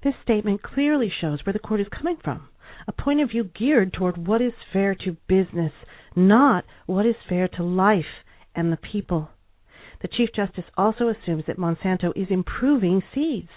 This 0.03 0.15
statement 0.23 0.63
clearly 0.63 1.11
shows 1.21 1.45
where 1.45 1.53
the 1.53 1.59
court 1.59 1.81
is 1.81 1.89
coming 1.89 2.17
from 2.23 2.49
a 2.87 2.93
point 2.93 3.21
of 3.21 3.31
view 3.31 3.45
geared 3.45 3.93
toward 3.93 4.27
what 4.27 4.41
is 4.43 4.53
fair 4.73 4.95
to 4.95 5.17
business, 5.29 5.73
not 6.17 6.65
what 6.87 7.07
is 7.07 7.15
fair 7.29 7.49
to 7.49 7.63
life 7.63 8.25
and 8.55 8.73
the 8.73 8.77
people. 8.77 9.31
The 10.01 10.09
Chief 10.09 10.31
Justice 10.35 10.65
also 10.77 11.09
assumes 11.09 11.45
that 11.47 11.59
Monsanto 11.59 12.13
is 12.17 12.29
improving 12.31 13.03
seeds. 13.15 13.51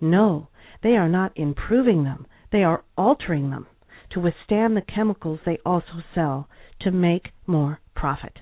No, 0.00 0.48
they 0.82 0.96
are 0.96 1.08
not 1.08 1.32
improving 1.36 2.04
them. 2.04 2.26
They 2.52 2.62
are 2.62 2.84
altering 2.96 3.50
them 3.50 3.66
to 4.10 4.20
withstand 4.20 4.76
the 4.76 4.82
chemicals 4.82 5.40
they 5.44 5.58
also 5.64 6.02
sell 6.14 6.48
to 6.80 6.90
make 6.90 7.28
more 7.46 7.80
profit. 7.94 8.38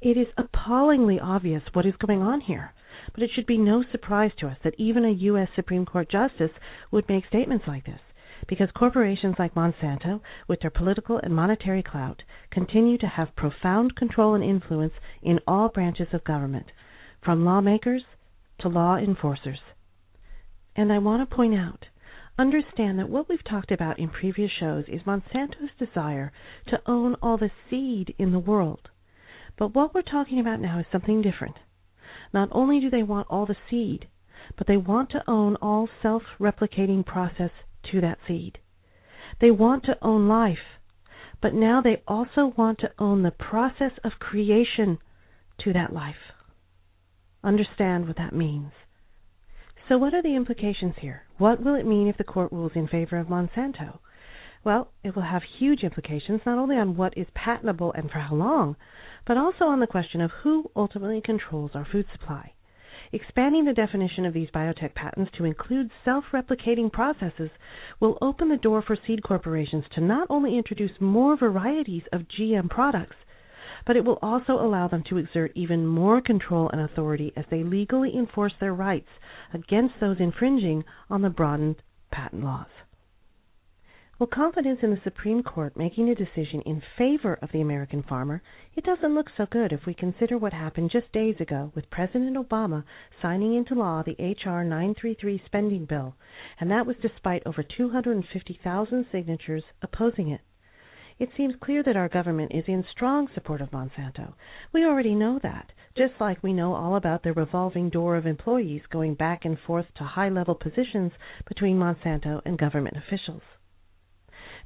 It 0.00 0.16
is 0.16 0.28
appallingly 0.36 1.20
obvious 1.20 1.62
what 1.72 1.86
is 1.86 1.94
going 1.96 2.22
on 2.22 2.40
here, 2.40 2.72
but 3.12 3.22
it 3.22 3.30
should 3.34 3.46
be 3.46 3.58
no 3.58 3.82
surprise 3.90 4.32
to 4.38 4.46
us 4.46 4.56
that 4.62 4.74
even 4.78 5.04
a 5.04 5.10
U.S. 5.10 5.48
Supreme 5.54 5.86
Court 5.86 6.10
justice 6.10 6.52
would 6.90 7.08
make 7.08 7.26
statements 7.26 7.66
like 7.66 7.84
this, 7.86 8.00
because 8.48 8.70
corporations 8.72 9.36
like 9.38 9.54
Monsanto, 9.54 10.20
with 10.48 10.60
their 10.60 10.70
political 10.70 11.18
and 11.18 11.34
monetary 11.34 11.82
clout, 11.82 12.22
continue 12.50 12.98
to 12.98 13.06
have 13.06 13.36
profound 13.36 13.96
control 13.96 14.34
and 14.34 14.44
influence 14.44 14.94
in 15.22 15.40
all 15.46 15.68
branches 15.68 16.08
of 16.12 16.24
government, 16.24 16.66
from 17.24 17.44
lawmakers 17.44 18.02
to 18.60 18.68
law 18.68 18.96
enforcers. 18.96 19.60
And 20.76 20.92
I 20.92 20.98
want 20.98 21.28
to 21.28 21.34
point 21.34 21.54
out 21.54 21.86
Understand 22.40 22.98
that 22.98 23.10
what 23.10 23.28
we've 23.28 23.44
talked 23.44 23.70
about 23.70 23.98
in 23.98 24.08
previous 24.08 24.50
shows 24.50 24.84
is 24.88 25.02
Monsanto's 25.02 25.70
desire 25.78 26.32
to 26.68 26.80
own 26.86 27.14
all 27.20 27.36
the 27.36 27.50
seed 27.68 28.14
in 28.18 28.32
the 28.32 28.38
world. 28.38 28.88
But 29.58 29.74
what 29.74 29.94
we're 29.94 30.00
talking 30.00 30.40
about 30.40 30.58
now 30.58 30.78
is 30.78 30.86
something 30.90 31.20
different. 31.20 31.56
Not 32.32 32.48
only 32.52 32.80
do 32.80 32.90
they 32.90 33.02
want 33.02 33.26
all 33.30 33.46
the 33.46 33.56
seed, 33.68 34.08
but 34.56 34.66
they 34.66 34.76
want 34.76 35.10
to 35.10 35.28
own 35.28 35.56
all 35.56 35.88
self 36.02 36.22
replicating 36.38 37.04
process 37.04 37.50
to 37.90 38.00
that 38.00 38.18
seed. 38.26 38.58
They 39.40 39.50
want 39.50 39.84
to 39.84 39.98
own 40.02 40.28
life, 40.28 40.78
but 41.40 41.54
now 41.54 41.80
they 41.80 42.02
also 42.06 42.52
want 42.56 42.78
to 42.80 42.92
own 42.98 43.22
the 43.22 43.30
process 43.30 43.92
of 44.04 44.18
creation 44.18 44.98
to 45.60 45.72
that 45.72 45.92
life. 45.92 46.32
Understand 47.42 48.06
what 48.06 48.16
that 48.16 48.34
means. 48.34 48.72
So, 49.88 49.98
what 49.98 50.14
are 50.14 50.22
the 50.22 50.36
implications 50.36 50.94
here? 50.98 51.22
What 51.38 51.62
will 51.62 51.74
it 51.74 51.86
mean 51.86 52.06
if 52.06 52.16
the 52.16 52.24
court 52.24 52.52
rules 52.52 52.72
in 52.74 52.86
favor 52.86 53.16
of 53.16 53.28
Monsanto? 53.28 53.98
Well, 54.62 54.92
it 55.02 55.16
will 55.16 55.22
have 55.22 55.42
huge 55.42 55.82
implications 55.84 56.42
not 56.44 56.58
only 56.58 56.76
on 56.76 56.94
what 56.94 57.16
is 57.16 57.26
patentable 57.34 57.92
and 57.92 58.10
for 58.10 58.18
how 58.18 58.34
long, 58.34 58.76
but 59.26 59.38
also 59.38 59.64
on 59.64 59.80
the 59.80 59.86
question 59.86 60.20
of 60.20 60.30
who 60.42 60.70
ultimately 60.76 61.22
controls 61.22 61.70
our 61.74 61.86
food 61.86 62.06
supply. 62.12 62.52
Expanding 63.12 63.64
the 63.64 63.72
definition 63.72 64.26
of 64.26 64.34
these 64.34 64.50
biotech 64.50 64.94
patents 64.94 65.32
to 65.32 65.44
include 65.44 65.90
self 66.04 66.26
replicating 66.32 66.92
processes 66.92 67.50
will 68.00 68.18
open 68.20 68.50
the 68.50 68.58
door 68.58 68.82
for 68.82 68.96
seed 68.96 69.22
corporations 69.22 69.84
to 69.94 70.00
not 70.00 70.26
only 70.28 70.58
introduce 70.58 71.00
more 71.00 71.36
varieties 71.36 72.04
of 72.12 72.28
GM 72.28 72.68
products, 72.68 73.16
but 73.86 73.96
it 73.96 74.04
will 74.04 74.18
also 74.20 74.52
allow 74.52 74.86
them 74.86 75.02
to 75.04 75.16
exert 75.16 75.52
even 75.54 75.86
more 75.86 76.20
control 76.20 76.68
and 76.68 76.82
authority 76.82 77.32
as 77.34 77.46
they 77.50 77.62
legally 77.64 78.14
enforce 78.14 78.52
their 78.60 78.74
rights 78.74 79.08
against 79.54 79.98
those 79.98 80.20
infringing 80.20 80.84
on 81.08 81.22
the 81.22 81.30
broadened 81.30 81.82
patent 82.10 82.44
laws. 82.44 82.68
Well, 84.20 84.26
confidence 84.26 84.80
in 84.82 84.90
the 84.90 85.00
Supreme 85.02 85.42
Court 85.42 85.78
making 85.78 86.10
a 86.10 86.14
decision 86.14 86.60
in 86.66 86.82
favor 86.98 87.38
of 87.40 87.50
the 87.52 87.62
American 87.62 88.02
farmer, 88.02 88.42
it 88.76 88.84
doesn't 88.84 89.14
look 89.14 89.30
so 89.34 89.46
good 89.46 89.72
if 89.72 89.86
we 89.86 89.94
consider 89.94 90.36
what 90.36 90.52
happened 90.52 90.90
just 90.90 91.10
days 91.10 91.40
ago 91.40 91.72
with 91.74 91.88
President 91.88 92.36
Obama 92.36 92.84
signing 93.22 93.54
into 93.54 93.74
law 93.74 94.02
the 94.02 94.16
H.R. 94.18 94.62
933 94.62 95.42
spending 95.46 95.86
bill, 95.86 96.16
and 96.60 96.70
that 96.70 96.84
was 96.84 96.96
despite 97.00 97.42
over 97.46 97.62
250,000 97.62 99.06
signatures 99.10 99.64
opposing 99.80 100.28
it. 100.28 100.42
It 101.18 101.30
seems 101.34 101.54
clear 101.58 101.82
that 101.82 101.96
our 101.96 102.10
government 102.10 102.52
is 102.54 102.64
in 102.66 102.84
strong 102.90 103.26
support 103.32 103.62
of 103.62 103.70
Monsanto. 103.70 104.34
We 104.70 104.84
already 104.84 105.14
know 105.14 105.38
that, 105.42 105.72
just 105.96 106.20
like 106.20 106.42
we 106.42 106.52
know 106.52 106.74
all 106.74 106.96
about 106.96 107.22
the 107.22 107.32
revolving 107.32 107.88
door 107.88 108.16
of 108.16 108.26
employees 108.26 108.82
going 108.90 109.14
back 109.14 109.46
and 109.46 109.58
forth 109.58 109.86
to 109.94 110.04
high 110.04 110.28
level 110.28 110.54
positions 110.54 111.12
between 111.48 111.78
Monsanto 111.78 112.42
and 112.44 112.58
government 112.58 112.98
officials. 112.98 113.40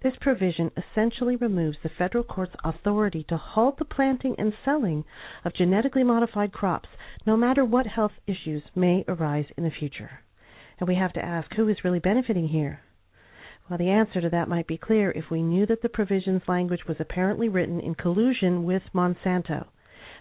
This 0.04 0.16
provision 0.20 0.70
essentially 0.76 1.34
removes 1.36 1.78
the 1.82 1.88
federal 1.88 2.24
court's 2.24 2.54
authority 2.62 3.24
to 3.30 3.38
halt 3.38 3.78
the 3.78 3.86
planting 3.86 4.34
and 4.36 4.52
selling 4.62 5.06
of 5.46 5.54
genetically 5.54 6.04
modified 6.04 6.52
crops, 6.52 6.90
no 7.24 7.38
matter 7.38 7.64
what 7.64 7.86
health 7.86 8.12
issues 8.26 8.62
may 8.74 9.06
arise 9.08 9.46
in 9.56 9.64
the 9.64 9.70
future. 9.70 10.20
And 10.78 10.86
we 10.86 10.96
have 10.96 11.14
to 11.14 11.24
ask 11.24 11.54
who 11.54 11.68
is 11.68 11.82
really 11.82 12.00
benefiting 12.00 12.48
here? 12.48 12.80
Well, 13.66 13.78
the 13.78 13.88
answer 13.88 14.20
to 14.20 14.28
that 14.28 14.46
might 14.46 14.66
be 14.66 14.76
clear 14.76 15.10
if 15.10 15.30
we 15.30 15.42
knew 15.42 15.64
that 15.64 15.80
the 15.80 15.88
provision's 15.88 16.46
language 16.46 16.84
was 16.86 17.00
apparently 17.00 17.48
written 17.48 17.80
in 17.80 17.94
collusion 17.94 18.64
with 18.64 18.82
Monsanto. 18.92 19.68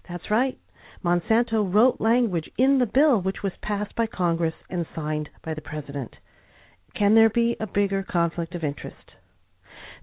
That's 0.07 0.31
right. 0.31 0.57
Monsanto 1.03 1.61
wrote 1.61 1.99
language 1.99 2.49
in 2.57 2.79
the 2.79 2.85
bill 2.85 3.19
which 3.19 3.43
was 3.43 3.51
passed 3.61 3.95
by 3.95 4.07
Congress 4.07 4.55
and 4.69 4.85
signed 4.95 5.29
by 5.43 5.53
the 5.53 5.59
President. 5.59 6.15
Can 6.95 7.15
there 7.15 7.29
be 7.29 7.57
a 7.59 7.67
bigger 7.67 8.01
conflict 8.01 8.55
of 8.55 8.63
interest? 8.63 9.15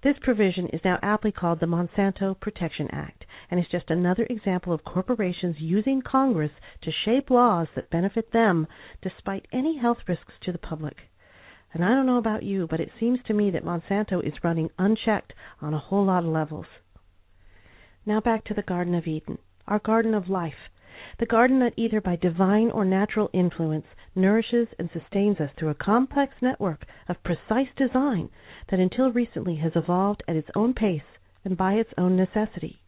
This 0.02 0.16
provision 0.22 0.66
is 0.68 0.80
now 0.82 0.98
aptly 1.02 1.30
called 1.30 1.60
the 1.60 1.66
Monsanto 1.66 2.38
Protection 2.40 2.88
Act 2.90 3.26
and 3.50 3.60
is 3.60 3.66
just 3.70 3.90
another 3.90 4.26
example 4.30 4.72
of 4.72 4.82
corporations 4.82 5.56
using 5.60 6.00
Congress 6.00 6.52
to 6.82 6.90
shape 6.90 7.28
laws 7.28 7.68
that 7.74 7.90
benefit 7.90 8.32
them 8.32 8.66
despite 9.02 9.46
any 9.52 9.76
health 9.76 9.98
risks 10.08 10.32
to 10.40 10.52
the 10.52 10.58
public. 10.58 10.96
And 11.74 11.84
I 11.84 11.90
don't 11.90 12.06
know 12.06 12.16
about 12.16 12.42
you, 12.42 12.66
but 12.66 12.80
it 12.80 12.90
seems 12.98 13.22
to 13.24 13.34
me 13.34 13.50
that 13.50 13.62
Monsanto 13.62 14.20
is 14.26 14.42
running 14.42 14.70
unchecked 14.78 15.34
on 15.60 15.74
a 15.74 15.78
whole 15.78 16.06
lot 16.06 16.24
of 16.24 16.30
levels. 16.30 16.66
Now 18.06 18.20
back 18.20 18.44
to 18.46 18.54
the 18.54 18.62
Garden 18.62 18.94
of 18.94 19.06
Eden, 19.06 19.36
our 19.68 19.80
garden 19.80 20.14
of 20.14 20.30
life, 20.30 20.70
the 21.20 21.26
garden 21.26 21.60
that 21.60 21.74
either 21.76 22.00
by 22.00 22.16
divine 22.16 22.70
or 22.70 22.82
natural 22.82 23.28
influence 23.34 23.84
nourishes 24.14 24.66
and 24.78 24.88
sustains 24.90 25.38
us 25.38 25.50
through 25.56 25.68
a 25.68 25.74
complex 25.74 26.32
network 26.40 26.86
of 27.08 27.22
precise 27.22 27.68
design 27.76 28.30
that 28.70 28.80
until 28.80 29.12
recently 29.12 29.56
has 29.56 29.72
evolved 29.76 30.22
at 30.26 30.34
its 30.34 30.48
own 30.56 30.72
pace 30.72 31.02
and 31.44 31.58
by 31.58 31.74
its 31.74 31.90
own 31.98 32.16
necessity, 32.16 32.82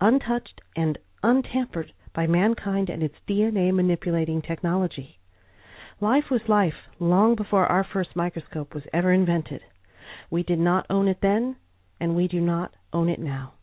untouched 0.00 0.60
and 0.76 0.96
untampered 1.24 1.92
by 2.14 2.24
mankind 2.24 2.88
and 2.88 3.02
its 3.02 3.16
DNA 3.28 3.74
manipulating 3.74 4.40
technology. 4.40 5.18
Life 6.00 6.30
was 6.30 6.42
life 6.48 6.88
long 7.00 7.34
before 7.34 7.66
our 7.66 7.84
first 7.84 8.14
microscope 8.14 8.74
was 8.74 8.84
ever 8.92 9.12
invented. 9.12 9.60
We 10.30 10.44
did 10.44 10.60
not 10.60 10.86
own 10.88 11.08
it 11.08 11.18
then, 11.20 11.56
and 11.98 12.14
we 12.14 12.28
do 12.28 12.40
not 12.40 12.74
own 12.92 13.08
it 13.08 13.18
now. 13.18 13.54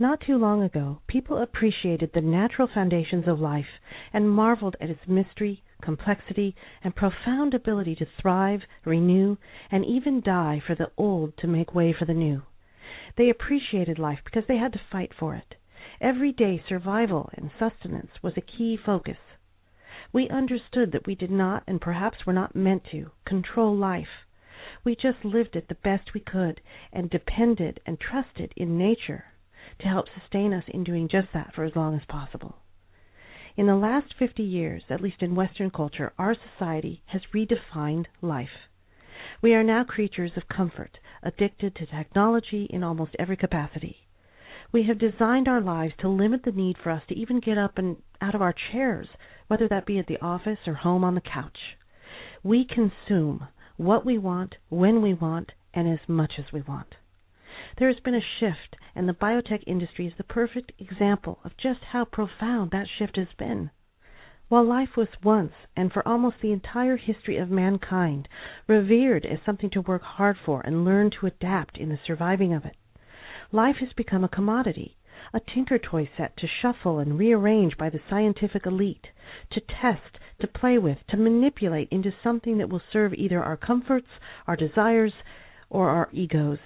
Not 0.00 0.20
too 0.20 0.38
long 0.38 0.62
ago, 0.62 1.00
people 1.08 1.38
appreciated 1.38 2.12
the 2.12 2.20
natural 2.20 2.68
foundations 2.68 3.26
of 3.26 3.40
life 3.40 3.80
and 4.12 4.30
marveled 4.30 4.76
at 4.80 4.90
its 4.90 5.08
mystery, 5.08 5.64
complexity, 5.82 6.54
and 6.84 6.94
profound 6.94 7.52
ability 7.52 7.96
to 7.96 8.06
thrive, 8.06 8.62
renew, 8.84 9.38
and 9.72 9.84
even 9.84 10.20
die 10.20 10.60
for 10.64 10.76
the 10.76 10.92
old 10.96 11.36
to 11.38 11.48
make 11.48 11.74
way 11.74 11.92
for 11.92 12.04
the 12.04 12.14
new. 12.14 12.42
They 13.16 13.28
appreciated 13.28 13.98
life 13.98 14.20
because 14.24 14.46
they 14.46 14.58
had 14.58 14.72
to 14.74 14.78
fight 14.78 15.12
for 15.12 15.34
it. 15.34 15.56
Everyday 16.00 16.62
survival 16.68 17.28
and 17.34 17.50
sustenance 17.58 18.22
was 18.22 18.36
a 18.36 18.40
key 18.40 18.76
focus. 18.76 19.18
We 20.12 20.28
understood 20.28 20.92
that 20.92 21.08
we 21.08 21.16
did 21.16 21.32
not, 21.32 21.64
and 21.66 21.80
perhaps 21.80 22.24
were 22.24 22.32
not 22.32 22.54
meant 22.54 22.84
to, 22.92 23.10
control 23.24 23.76
life. 23.76 24.28
We 24.84 24.94
just 24.94 25.24
lived 25.24 25.56
it 25.56 25.66
the 25.66 25.74
best 25.74 26.14
we 26.14 26.20
could 26.20 26.60
and 26.92 27.10
depended 27.10 27.80
and 27.84 27.98
trusted 27.98 28.52
in 28.54 28.78
nature 28.78 29.24
to 29.80 29.88
help 29.88 30.06
sustain 30.18 30.52
us 30.52 30.64
in 30.68 30.84
doing 30.84 31.08
just 31.08 31.28
that 31.32 31.54
for 31.54 31.64
as 31.64 31.76
long 31.76 31.94
as 31.94 32.04
possible. 32.06 32.56
In 33.56 33.66
the 33.66 33.74
last 33.74 34.14
50 34.18 34.42
years, 34.42 34.84
at 34.88 35.00
least 35.00 35.20
in 35.20 35.34
Western 35.34 35.70
culture, 35.70 36.12
our 36.18 36.34
society 36.34 37.02
has 37.06 37.22
redefined 37.34 38.06
life. 38.22 38.68
We 39.42 39.54
are 39.54 39.64
now 39.64 39.84
creatures 39.84 40.32
of 40.36 40.48
comfort, 40.48 40.98
addicted 41.22 41.74
to 41.76 41.86
technology 41.86 42.64
in 42.70 42.84
almost 42.84 43.16
every 43.18 43.36
capacity. 43.36 44.06
We 44.70 44.84
have 44.84 44.98
designed 44.98 45.48
our 45.48 45.60
lives 45.60 45.94
to 46.00 46.08
limit 46.08 46.44
the 46.44 46.52
need 46.52 46.76
for 46.78 46.90
us 46.90 47.02
to 47.08 47.16
even 47.16 47.40
get 47.40 47.58
up 47.58 47.78
and 47.78 47.96
out 48.20 48.34
of 48.34 48.42
our 48.42 48.52
chairs, 48.52 49.08
whether 49.46 49.66
that 49.68 49.86
be 49.86 49.98
at 49.98 50.06
the 50.06 50.20
office 50.20 50.58
or 50.66 50.74
home 50.74 51.02
on 51.02 51.14
the 51.14 51.20
couch. 51.20 51.76
We 52.42 52.64
consume 52.64 53.48
what 53.76 54.04
we 54.04 54.18
want, 54.18 54.56
when 54.68 55.02
we 55.02 55.14
want, 55.14 55.52
and 55.72 55.88
as 55.88 56.08
much 56.08 56.32
as 56.38 56.52
we 56.52 56.60
want. 56.60 56.94
There 57.78 57.86
has 57.86 58.00
been 58.00 58.16
a 58.16 58.20
shift, 58.20 58.74
and 58.96 59.08
the 59.08 59.14
biotech 59.14 59.62
industry 59.64 60.08
is 60.08 60.16
the 60.16 60.24
perfect 60.24 60.72
example 60.80 61.38
of 61.44 61.56
just 61.56 61.84
how 61.84 62.04
profound 62.06 62.72
that 62.72 62.88
shift 62.88 63.14
has 63.14 63.32
been. 63.38 63.70
While 64.48 64.64
life 64.64 64.96
was 64.96 65.06
once, 65.22 65.52
and 65.76 65.92
for 65.92 66.06
almost 66.06 66.40
the 66.40 66.50
entire 66.50 66.96
history 66.96 67.36
of 67.36 67.52
mankind, 67.52 68.28
revered 68.66 69.24
as 69.24 69.38
something 69.42 69.70
to 69.70 69.80
work 69.80 70.02
hard 70.02 70.36
for 70.38 70.60
and 70.62 70.84
learn 70.84 71.10
to 71.12 71.26
adapt 71.26 71.78
in 71.78 71.88
the 71.88 72.00
surviving 72.04 72.52
of 72.52 72.64
it, 72.64 72.74
life 73.52 73.76
has 73.76 73.92
become 73.92 74.24
a 74.24 74.28
commodity, 74.28 74.96
a 75.32 75.38
tinker 75.38 75.78
toy 75.78 76.10
set 76.16 76.36
to 76.38 76.48
shuffle 76.48 76.98
and 76.98 77.16
rearrange 77.16 77.78
by 77.78 77.88
the 77.88 78.00
scientific 78.10 78.66
elite, 78.66 79.06
to 79.50 79.60
test, 79.60 80.18
to 80.40 80.48
play 80.48 80.78
with, 80.78 80.98
to 81.06 81.16
manipulate 81.16 81.88
into 81.92 82.12
something 82.24 82.58
that 82.58 82.70
will 82.70 82.82
serve 82.92 83.14
either 83.14 83.40
our 83.40 83.56
comforts, 83.56 84.08
our 84.48 84.56
desires, 84.56 85.12
or 85.70 85.90
our 85.90 86.08
egos. 86.12 86.58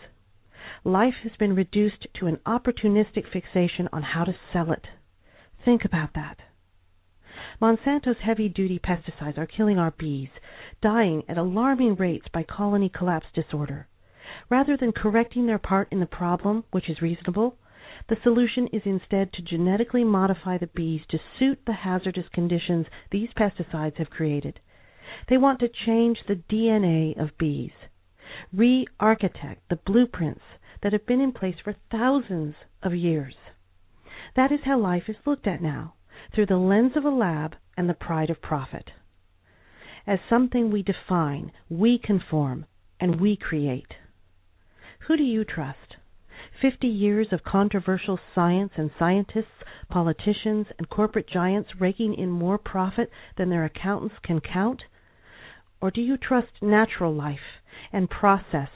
Life 0.85 1.15
has 1.23 1.31
been 1.39 1.55
reduced 1.55 2.09
to 2.15 2.27
an 2.27 2.39
opportunistic 2.39 3.29
fixation 3.33 3.89
on 3.93 4.03
how 4.03 4.25
to 4.25 4.35
sell 4.53 4.73
it. 4.73 4.89
Think 5.65 5.85
about 5.85 6.15
that. 6.15 6.41
Monsanto's 7.61 8.19
heavy 8.19 8.49
duty 8.49 8.81
pesticides 8.81 9.39
are 9.39 9.47
killing 9.47 9.79
our 9.79 9.93
bees, 9.93 10.31
dying 10.81 11.23
at 11.29 11.39
alarming 11.39 11.95
rates 11.95 12.27
by 12.33 12.43
colony 12.43 12.89
collapse 12.89 13.29
disorder. 13.33 13.87
Rather 14.51 14.77
than 14.77 14.91
correcting 14.91 15.47
their 15.47 15.61
part 15.61 15.87
in 15.93 16.01
the 16.01 16.07
problem, 16.07 16.65
which 16.73 16.91
is 16.91 17.01
reasonable, 17.01 17.57
the 18.09 18.17
solution 18.25 18.67
is 18.73 18.83
instead 18.85 19.33
to 19.33 19.43
genetically 19.43 20.03
modify 20.03 20.59
the 20.59 20.67
bees 20.67 21.03
to 21.11 21.21
suit 21.39 21.61
the 21.65 21.75
hazardous 21.75 22.29
conditions 22.31 22.87
these 23.13 23.33
pesticides 23.35 23.99
have 23.99 24.11
created. 24.11 24.59
They 25.29 25.37
want 25.37 25.61
to 25.61 25.69
change 25.69 26.19
the 26.27 26.43
DNA 26.51 27.17
of 27.17 27.39
bees, 27.39 27.71
re 28.53 28.89
architect 28.99 29.69
the 29.69 29.77
blueprints 29.77 30.43
that 30.83 30.93
have 30.93 31.07
been 31.07 31.21
in 31.21 31.33
place 31.33 31.57
for 31.63 31.77
thousands 31.91 32.55
of 32.83 32.95
years. 32.95 33.35
That 34.37 34.53
is 34.53 34.61
how 34.65 34.79
life 34.79 35.05
is 35.09 35.17
looked 35.27 35.47
at 35.47 35.63
now, 35.63 35.95
through 36.35 36.47
the 36.47 36.57
lens 36.57 36.93
of 36.97 37.05
a 37.05 37.11
lab 37.11 37.55
and 37.77 37.89
the 37.89 37.95
pride 37.95 38.31
of 38.31 38.43
profit. 38.43 38.91
As 40.07 40.19
something 40.29 40.71
we 40.71 40.83
define, 40.83 41.53
we 41.69 41.99
conform, 42.03 42.67
and 42.99 43.21
we 43.21 43.37
create. 43.37 43.95
Who 45.07 45.17
do 45.17 45.23
you 45.23 45.45
trust? 45.45 45.97
Fifty 46.61 46.89
years 46.89 47.29
of 47.33 47.45
controversial 47.45 48.19
science 48.35 48.73
and 48.77 48.91
scientists, 48.99 49.63
politicians, 49.89 50.67
and 50.79 50.89
corporate 50.89 51.29
giants 51.29 51.71
raking 51.81 52.15
in 52.15 52.31
more 52.31 52.59
profit 52.59 53.11
than 53.37 53.51
their 53.51 53.65
accountants 53.65 54.17
can 54.23 54.41
count? 54.41 54.83
Or 55.81 55.91
do 55.91 56.01
you 56.01 56.17
trust 56.17 56.63
natural 56.63 57.15
life 57.15 57.61
and 57.93 58.09
process 58.09 58.69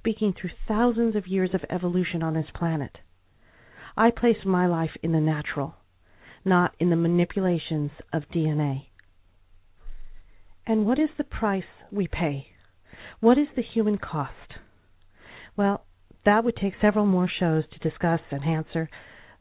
speaking 0.00 0.32
through 0.32 0.50
thousands 0.66 1.14
of 1.14 1.26
years 1.26 1.50
of 1.52 1.60
evolution 1.68 2.22
on 2.22 2.32
this 2.32 2.46
planet. 2.54 2.96
I 3.96 4.10
place 4.10 4.38
my 4.46 4.66
life 4.66 4.96
in 5.02 5.12
the 5.12 5.20
natural, 5.20 5.74
not 6.42 6.74
in 6.80 6.88
the 6.88 6.96
manipulations 6.96 7.90
of 8.10 8.22
DNA. 8.34 8.86
And 10.66 10.86
what 10.86 10.98
is 10.98 11.10
the 11.18 11.24
price 11.24 11.64
we 11.92 12.08
pay? 12.08 12.46
What 13.20 13.36
is 13.36 13.48
the 13.54 13.62
human 13.62 13.98
cost? 13.98 14.54
Well, 15.54 15.84
that 16.24 16.44
would 16.44 16.56
take 16.56 16.74
several 16.80 17.04
more 17.04 17.28
shows 17.28 17.64
to 17.70 17.88
discuss 17.88 18.20
and 18.30 18.42
answer, 18.42 18.88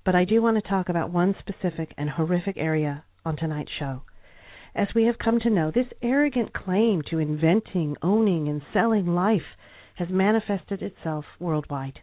but 0.03 0.15
I 0.15 0.25
do 0.25 0.41
want 0.41 0.61
to 0.61 0.69
talk 0.69 0.89
about 0.89 1.11
one 1.11 1.35
specific 1.39 1.93
and 1.97 2.09
horrific 2.09 2.57
area 2.57 3.05
on 3.23 3.37
tonight's 3.37 3.71
show. 3.79 4.01
As 4.75 4.87
we 4.93 5.05
have 5.05 5.19
come 5.23 5.39
to 5.39 5.49
know, 5.49 5.71
this 5.71 5.87
arrogant 6.01 6.53
claim 6.53 7.01
to 7.09 7.19
inventing, 7.19 7.95
owning, 8.01 8.49
and 8.49 8.61
selling 8.73 9.07
life 9.07 9.55
has 9.99 10.09
manifested 10.09 10.81
itself 10.81 11.25
worldwide. 11.39 11.99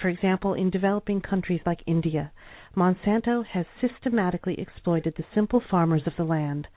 For 0.00 0.08
example, 0.08 0.54
in 0.54 0.70
developing 0.70 1.20
countries 1.20 1.60
like 1.66 1.82
India, 1.86 2.32
Monsanto 2.76 3.44
has 3.44 3.66
systematically 3.80 4.58
exploited 4.58 5.14
the 5.16 5.24
simple 5.34 5.60
farmers 5.60 6.02
of 6.06 6.16
the 6.16 6.24
land, 6.24 6.68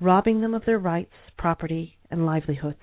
robbing 0.00 0.40
them 0.40 0.54
of 0.54 0.64
their 0.64 0.78
rights, 0.78 1.14
property, 1.36 1.98
and 2.10 2.24
livelihoods. 2.24 2.82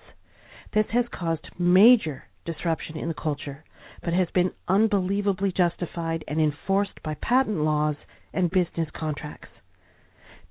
This 0.74 0.88
has 0.91 1.06
caused 1.12 1.50
major 1.58 2.26
disruption 2.46 2.98
in 2.98 3.08
the 3.08 3.13
culture, 3.13 3.63
but 4.04 4.13
has 4.13 4.30
been 4.34 4.52
unbelievably 4.67 5.54
justified 5.54 6.24
and 6.28 6.39
enforced 6.39 7.02
by 7.04 7.15
patent 7.15 7.63
laws 7.63 7.96
and 8.34 8.52
business 8.52 8.89
contracts. 8.94 9.50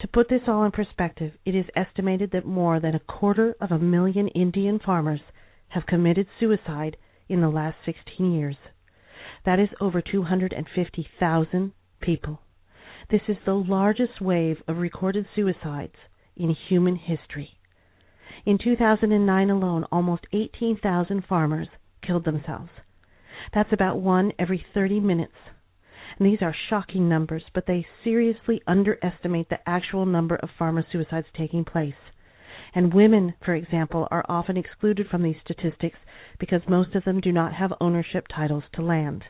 To 0.00 0.08
put 0.08 0.28
this 0.28 0.42
all 0.46 0.64
in 0.64 0.72
perspective, 0.72 1.34
it 1.44 1.54
is 1.54 1.66
estimated 1.76 2.30
that 2.30 2.46
more 2.46 2.80
than 2.80 2.94
a 2.94 3.00
quarter 3.00 3.54
of 3.60 3.70
a 3.70 3.78
million 3.78 4.28
Indian 4.28 4.78
farmers 4.78 5.20
have 5.70 5.86
committed 5.86 6.26
suicide 6.38 6.96
in 7.28 7.40
the 7.40 7.48
last 7.48 7.76
16 7.84 8.32
years. 8.32 8.56
That 9.44 9.58
is 9.58 9.68
over 9.80 10.02
250,000 10.02 11.72
people. 12.00 12.40
This 13.10 13.22
is 13.28 13.36
the 13.44 13.54
largest 13.54 14.20
wave 14.20 14.58
of 14.68 14.78
recorded 14.78 15.26
suicides 15.34 15.96
in 16.36 16.54
human 16.68 16.96
history. 16.96 17.50
In 18.44 18.58
2009 18.58 19.50
alone, 19.50 19.84
almost 19.90 20.26
18,000 20.32 21.24
farmers 21.26 21.68
killed 22.06 22.24
themselves. 22.24 22.70
That's 23.52 23.72
about 23.72 24.00
one 24.00 24.32
every 24.38 24.64
30 24.74 25.00
minutes. 25.00 25.34
And 26.18 26.26
these 26.26 26.42
are 26.42 26.54
shocking 26.68 27.08
numbers, 27.08 27.44
but 27.54 27.66
they 27.66 27.86
seriously 28.04 28.62
underestimate 28.66 29.48
the 29.48 29.68
actual 29.68 30.06
number 30.06 30.36
of 30.36 30.50
farmer 30.58 30.84
suicides 30.90 31.26
taking 31.36 31.64
place 31.64 31.94
and 32.74 32.94
women, 32.94 33.34
for 33.44 33.54
example, 33.54 34.06
are 34.10 34.24
often 34.28 34.56
excluded 34.56 35.08
from 35.08 35.22
these 35.22 35.40
statistics 35.44 35.98
because 36.38 36.62
most 36.68 36.94
of 36.94 37.04
them 37.04 37.20
do 37.20 37.32
not 37.32 37.54
have 37.54 37.72
ownership 37.80 38.26
titles 38.28 38.64
to 38.72 38.82
land. 38.82 39.24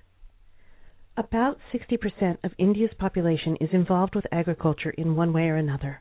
About 1.17 1.59
60% 1.73 2.39
of 2.45 2.55
India's 2.57 2.95
population 2.99 3.57
is 3.57 3.71
involved 3.73 4.15
with 4.15 4.27
agriculture 4.33 4.91
in 4.91 5.17
one 5.17 5.33
way 5.33 5.49
or 5.49 5.57
another, 5.57 6.01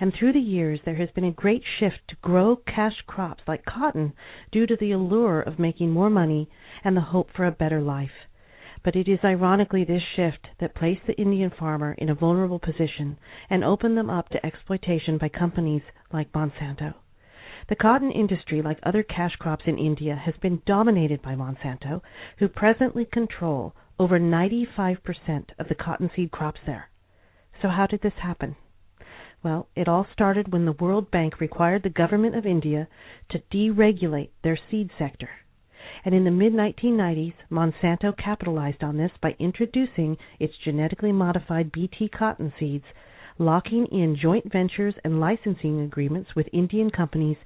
and 0.00 0.12
through 0.12 0.32
the 0.32 0.40
years 0.40 0.80
there 0.84 0.96
has 0.96 1.10
been 1.12 1.24
a 1.24 1.32
great 1.32 1.62
shift 1.78 2.00
to 2.08 2.16
grow 2.16 2.56
cash 2.56 3.00
crops 3.06 3.42
like 3.46 3.64
cotton 3.64 4.12
due 4.52 4.66
to 4.66 4.76
the 4.76 4.92
allure 4.92 5.40
of 5.40 5.58
making 5.58 5.90
more 5.90 6.10
money 6.10 6.50
and 6.84 6.96
the 6.96 7.00
hope 7.00 7.30
for 7.30 7.46
a 7.46 7.52
better 7.52 7.80
life. 7.80 8.27
But 8.84 8.94
it 8.94 9.08
is 9.08 9.24
ironically 9.24 9.82
this 9.82 10.04
shift 10.14 10.46
that 10.60 10.74
placed 10.74 11.04
the 11.06 11.20
Indian 11.20 11.50
farmer 11.50 11.94
in 11.94 12.08
a 12.08 12.14
vulnerable 12.14 12.60
position 12.60 13.18
and 13.50 13.64
opened 13.64 13.98
them 13.98 14.08
up 14.08 14.28
to 14.28 14.46
exploitation 14.46 15.18
by 15.18 15.30
companies 15.30 15.82
like 16.12 16.32
Monsanto. 16.32 16.94
The 17.68 17.74
cotton 17.74 18.12
industry, 18.12 18.62
like 18.62 18.78
other 18.84 19.02
cash 19.02 19.34
crops 19.36 19.66
in 19.66 19.78
India, 19.78 20.14
has 20.14 20.36
been 20.36 20.62
dominated 20.64 21.20
by 21.22 21.34
Monsanto, 21.34 22.02
who 22.38 22.48
presently 22.48 23.04
control 23.04 23.74
over 23.98 24.20
95% 24.20 25.50
of 25.58 25.68
the 25.68 25.74
cottonseed 25.74 26.30
crops 26.30 26.60
there. 26.64 26.88
So, 27.60 27.68
how 27.68 27.86
did 27.86 28.02
this 28.02 28.18
happen? 28.22 28.54
Well, 29.42 29.68
it 29.74 29.88
all 29.88 30.06
started 30.12 30.52
when 30.52 30.66
the 30.66 30.72
World 30.72 31.10
Bank 31.10 31.40
required 31.40 31.82
the 31.82 31.90
government 31.90 32.36
of 32.36 32.46
India 32.46 32.86
to 33.30 33.40
deregulate 33.50 34.30
their 34.42 34.56
seed 34.70 34.90
sector 34.96 35.30
and 36.04 36.14
in 36.14 36.24
the 36.24 36.30
mid 36.30 36.52
1990s 36.52 37.34
Monsanto 37.50 38.16
capitalized 38.16 38.82
on 38.82 38.96
this 38.96 39.10
by 39.20 39.34
introducing 39.38 40.16
its 40.38 40.54
genetically 40.64 41.12
modified 41.12 41.72
Bt 41.72 42.08
cotton 42.08 42.52
seeds, 42.58 42.84
locking 43.38 43.86
in 43.86 44.16
joint 44.20 44.50
ventures 44.50 44.94
and 45.04 45.20
licensing 45.20 45.80
agreements 45.80 46.34
with 46.34 46.48
Indian 46.52 46.90
companies 46.90 47.36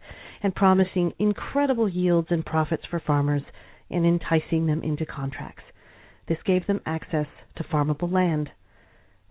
and 0.43 0.55
promising 0.55 1.13
incredible 1.19 1.89
yields 1.89 2.29
and 2.31 2.45
profits 2.45 2.85
for 2.91 3.01
farmers 3.01 3.43
and 3.91 4.07
enticing 4.07 4.67
them 4.67 4.83
into 4.83 5.07
contracts. 5.07 5.65
This 6.29 6.39
gave 6.45 6.67
them 6.67 6.81
access 6.87 7.27
to 7.57 7.65
farmable 7.65 8.11
land. 8.11 8.51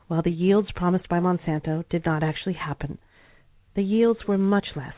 While 0.07 0.21
the 0.21 0.31
yields 0.31 0.71
promised 0.75 1.07
by 1.07 1.19
Monsanto 1.19 1.83
did 1.89 2.05
not 2.05 2.23
actually 2.23 2.53
happen, 2.53 2.97
the 3.75 3.83
yields 3.83 4.19
were 4.27 4.37
much 4.37 4.67
less 4.75 4.93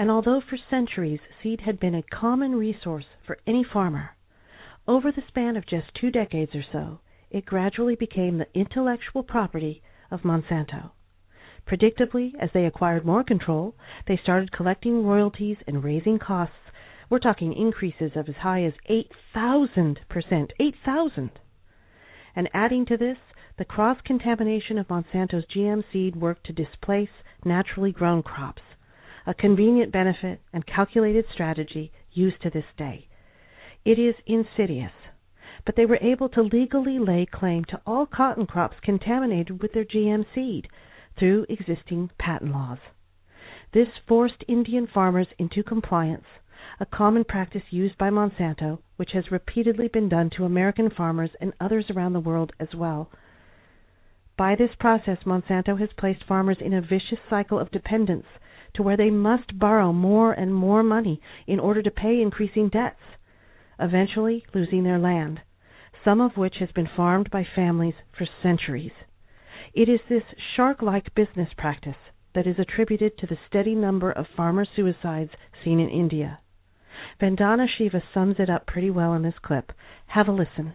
and 0.00 0.10
although 0.10 0.40
for 0.40 0.56
centuries 0.70 1.20
seed 1.42 1.60
had 1.60 1.78
been 1.78 1.94
a 1.94 2.02
common 2.02 2.54
resource 2.54 3.04
for 3.26 3.36
any 3.46 3.62
farmer, 3.62 4.16
over 4.88 5.12
the 5.12 5.22
span 5.28 5.58
of 5.58 5.66
just 5.66 5.94
two 5.94 6.10
decades 6.10 6.54
or 6.54 6.64
so 6.72 6.98
it 7.30 7.44
gradually 7.44 7.94
became 7.94 8.38
the 8.38 8.46
intellectual 8.58 9.22
property 9.22 9.82
of 10.10 10.22
Monsanto. 10.22 10.92
Predictably, 11.66 12.32
as 12.40 12.48
they 12.54 12.64
acquired 12.64 13.04
more 13.04 13.22
control, 13.22 13.74
they 14.08 14.16
started 14.16 14.50
collecting 14.52 15.04
royalties 15.04 15.58
and 15.66 15.84
raising 15.84 16.18
costs, 16.18 16.54
We're 17.10 17.18
talking 17.18 17.52
increases 17.52 18.12
of 18.16 18.26
as 18.26 18.36
high 18.36 18.64
as 18.64 18.72
8,000%. 18.88 20.50
8,000. 20.58 21.30
And 22.34 22.48
adding 22.54 22.86
to 22.86 22.96
this, 22.96 23.18
the 23.58 23.66
cross 23.66 23.98
contamination 24.06 24.78
of 24.78 24.88
Monsanto's 24.88 25.44
GM 25.54 25.84
seed 25.92 26.16
worked 26.16 26.46
to 26.46 26.54
displace 26.54 27.10
naturally 27.44 27.92
grown 27.92 28.22
crops, 28.22 28.62
a 29.26 29.34
convenient 29.34 29.92
benefit 29.92 30.40
and 30.52 30.66
calculated 30.66 31.24
strategy 31.32 31.92
used 32.12 32.40
to 32.42 32.50
this 32.50 32.64
day. 32.76 33.08
It 33.84 33.98
is 33.98 34.14
insidious, 34.26 34.92
but 35.64 35.76
they 35.76 35.86
were 35.86 35.98
able 36.00 36.28
to 36.30 36.42
legally 36.42 36.98
lay 36.98 37.26
claim 37.26 37.64
to 37.66 37.80
all 37.86 38.06
cotton 38.06 38.46
crops 38.46 38.76
contaminated 38.82 39.62
with 39.62 39.72
their 39.72 39.84
GM 39.84 40.24
seed 40.34 40.68
through 41.18 41.46
existing 41.48 42.10
patent 42.18 42.52
laws. 42.52 42.78
This 43.72 43.88
forced 44.06 44.44
Indian 44.48 44.86
farmers 44.86 45.28
into 45.38 45.62
compliance, 45.62 46.26
a 46.80 46.86
common 46.86 47.24
practice 47.24 47.62
used 47.70 47.96
by 47.98 48.10
Monsanto, 48.10 48.78
which 48.96 49.12
has 49.12 49.30
repeatedly 49.30 49.88
been 49.88 50.08
done 50.08 50.30
to 50.30 50.44
American 50.44 50.90
farmers 50.90 51.30
and 51.40 51.52
others 51.60 51.90
around 51.90 52.12
the 52.12 52.20
world 52.20 52.52
as 52.58 52.74
well. 52.74 53.10
By 54.36 54.56
this 54.56 54.74
process, 54.78 55.18
Monsanto 55.24 55.78
has 55.78 55.92
placed 55.98 56.24
farmers 56.24 56.58
in 56.60 56.72
a 56.72 56.80
vicious 56.80 57.18
cycle 57.28 57.58
of 57.58 57.70
dependence 57.70 58.26
to 58.74 58.82
where 58.82 58.96
they 58.96 59.10
must 59.10 59.58
borrow 59.58 59.92
more 59.92 60.32
and 60.32 60.54
more 60.54 60.82
money 60.82 61.20
in 61.46 61.60
order 61.60 61.82
to 61.82 61.90
pay 61.90 62.20
increasing 62.20 62.68
debts, 62.68 63.00
eventually 63.78 64.44
losing 64.54 64.84
their 64.84 64.98
land, 64.98 65.40
some 66.04 66.20
of 66.20 66.36
which 66.36 66.56
has 66.60 66.70
been 66.72 66.88
farmed 66.96 67.30
by 67.30 67.44
families 67.54 67.94
for 68.16 68.26
centuries. 68.42 68.92
It 69.72 69.88
is 69.88 70.00
this 70.08 70.22
shark 70.56 70.82
like 70.82 71.14
business 71.14 71.48
practice 71.56 71.96
that 72.34 72.46
is 72.46 72.56
attributed 72.58 73.18
to 73.18 73.26
the 73.26 73.38
steady 73.48 73.74
number 73.74 74.10
of 74.10 74.26
farmer 74.36 74.64
suicides 74.64 75.30
seen 75.64 75.80
in 75.80 75.88
India. 75.88 76.40
Vandana 77.20 77.66
Shiva 77.68 78.02
sums 78.12 78.36
it 78.38 78.50
up 78.50 78.66
pretty 78.66 78.90
well 78.90 79.14
in 79.14 79.22
this 79.22 79.38
clip. 79.42 79.72
Have 80.06 80.28
a 80.28 80.32
listen. 80.32 80.74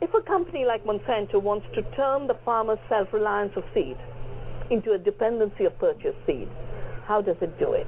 If 0.00 0.10
a 0.12 0.22
company 0.22 0.64
like 0.66 0.84
Monsanto 0.84 1.40
wants 1.42 1.66
to 1.74 1.82
turn 1.96 2.26
the 2.26 2.38
farmer's 2.44 2.78
self 2.88 3.08
reliance 3.12 3.52
of 3.56 3.64
seed 3.74 3.96
into 4.70 4.92
a 4.92 4.98
dependency 4.98 5.64
of 5.64 5.78
purchased 5.78 6.18
seed, 6.26 6.48
how 7.06 7.22
does 7.22 7.36
it 7.40 7.58
do 7.58 7.72
it? 7.72 7.86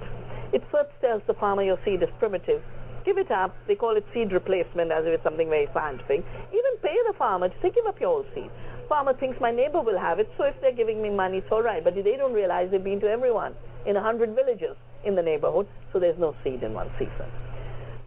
It 0.53 0.63
first 0.71 0.91
tells 1.01 1.23
the 1.27 1.35
farmer 1.35 1.63
your 1.63 1.79
seed 1.85 2.03
is 2.03 2.09
primitive. 2.19 2.63
Give 3.05 3.19
it 3.19 3.31
up. 3.31 3.55
They 3.67 3.75
call 3.75 3.97
it 3.97 4.05
seed 4.15 4.33
replacement 4.33 4.93
as 4.93 5.05
if 5.05 5.15
it's 5.15 5.25
something 5.25 5.49
very 5.49 5.69
scientific. 5.73 6.25
Even 6.49 6.73
pay 6.83 6.97
the 7.07 7.15
farmer 7.19 7.49
to 7.49 7.55
say, 7.63 7.71
give 7.71 7.87
up 7.87 8.01
your 8.01 8.11
old 8.11 8.27
seed. 8.35 8.51
Farmer 8.89 9.15
thinks 9.15 9.39
my 9.41 9.51
neighbor 9.51 9.81
will 9.83 9.99
have 9.99 10.19
it, 10.19 10.31
so 10.39 10.45
if 10.45 10.55
they're 10.61 10.73
giving 10.73 11.03
me 11.03 11.11
money, 11.11 11.39
it's 11.39 11.49
all 11.53 11.63
right. 11.63 11.85
But 11.85 11.95
they 11.95 12.17
don't 12.17 12.33
realize 12.33 12.71
they've 12.71 12.83
been 12.83 13.01
to 13.01 13.09
everyone 13.09 13.55
in 13.87 13.97
a 13.97 14.03
hundred 14.03 14.35
villages 14.35 14.77
in 15.05 15.15
the 15.15 15.23
neighborhood, 15.23 15.67
so 15.93 16.01
there's 16.01 16.19
no 16.19 16.35
seed 16.43 16.63
in 16.63 16.73
one 16.73 16.91
season. 16.99 17.29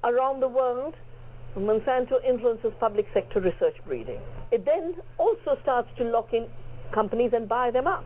Around 0.03 0.39
the 0.41 0.47
world, 0.47 0.95
Monsanto 1.55 2.23
influences 2.27 2.71
public 2.79 3.05
sector 3.13 3.39
research 3.39 3.75
breeding. 3.85 4.19
It 4.51 4.65
then 4.65 4.95
also 5.17 5.57
starts 5.61 5.89
to 5.97 6.03
lock 6.05 6.33
in 6.33 6.47
companies 6.93 7.31
and 7.33 7.47
buy 7.47 7.71
them 7.71 7.87
up. 7.87 8.05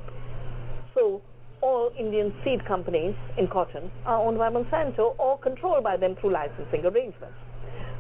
So 0.96 1.22
all 1.62 1.92
Indian 2.00 2.34
seed 2.44 2.66
companies 2.66 3.16
in 3.38 3.48
cotton 3.48 3.92
are 4.06 4.26
owned 4.26 4.38
by 4.38 4.50
Monsanto 4.50 5.14
or 5.20 5.38
controlled 5.40 5.84
by 5.84 5.98
them 5.98 6.16
through 6.16 6.32
licensing 6.32 6.86
arrangements. 6.86 7.36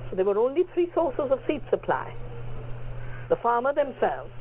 So 0.09 0.15
there 0.15 0.23
were 0.23 0.37
only 0.37 0.63
three 0.73 0.89
sources 0.95 1.29
of 1.29 1.39
seed 1.45 1.61
supply 1.69 2.15
the 3.27 3.35
farmer 3.37 3.73
themselves, 3.73 4.31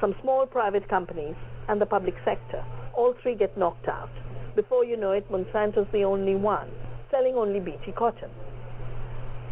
some 0.00 0.12
small 0.22 0.44
private 0.44 0.88
companies, 0.88 1.36
and 1.68 1.80
the 1.80 1.86
public 1.86 2.14
sector. 2.24 2.64
All 2.94 3.14
three 3.22 3.36
get 3.36 3.56
knocked 3.56 3.86
out. 3.86 4.10
Before 4.56 4.84
you 4.84 4.96
know 4.96 5.12
it, 5.12 5.30
Monsanto's 5.30 5.86
the 5.92 6.02
only 6.02 6.34
one, 6.34 6.68
selling 7.12 7.36
only 7.36 7.60
BT 7.60 7.92
cotton. 7.92 8.30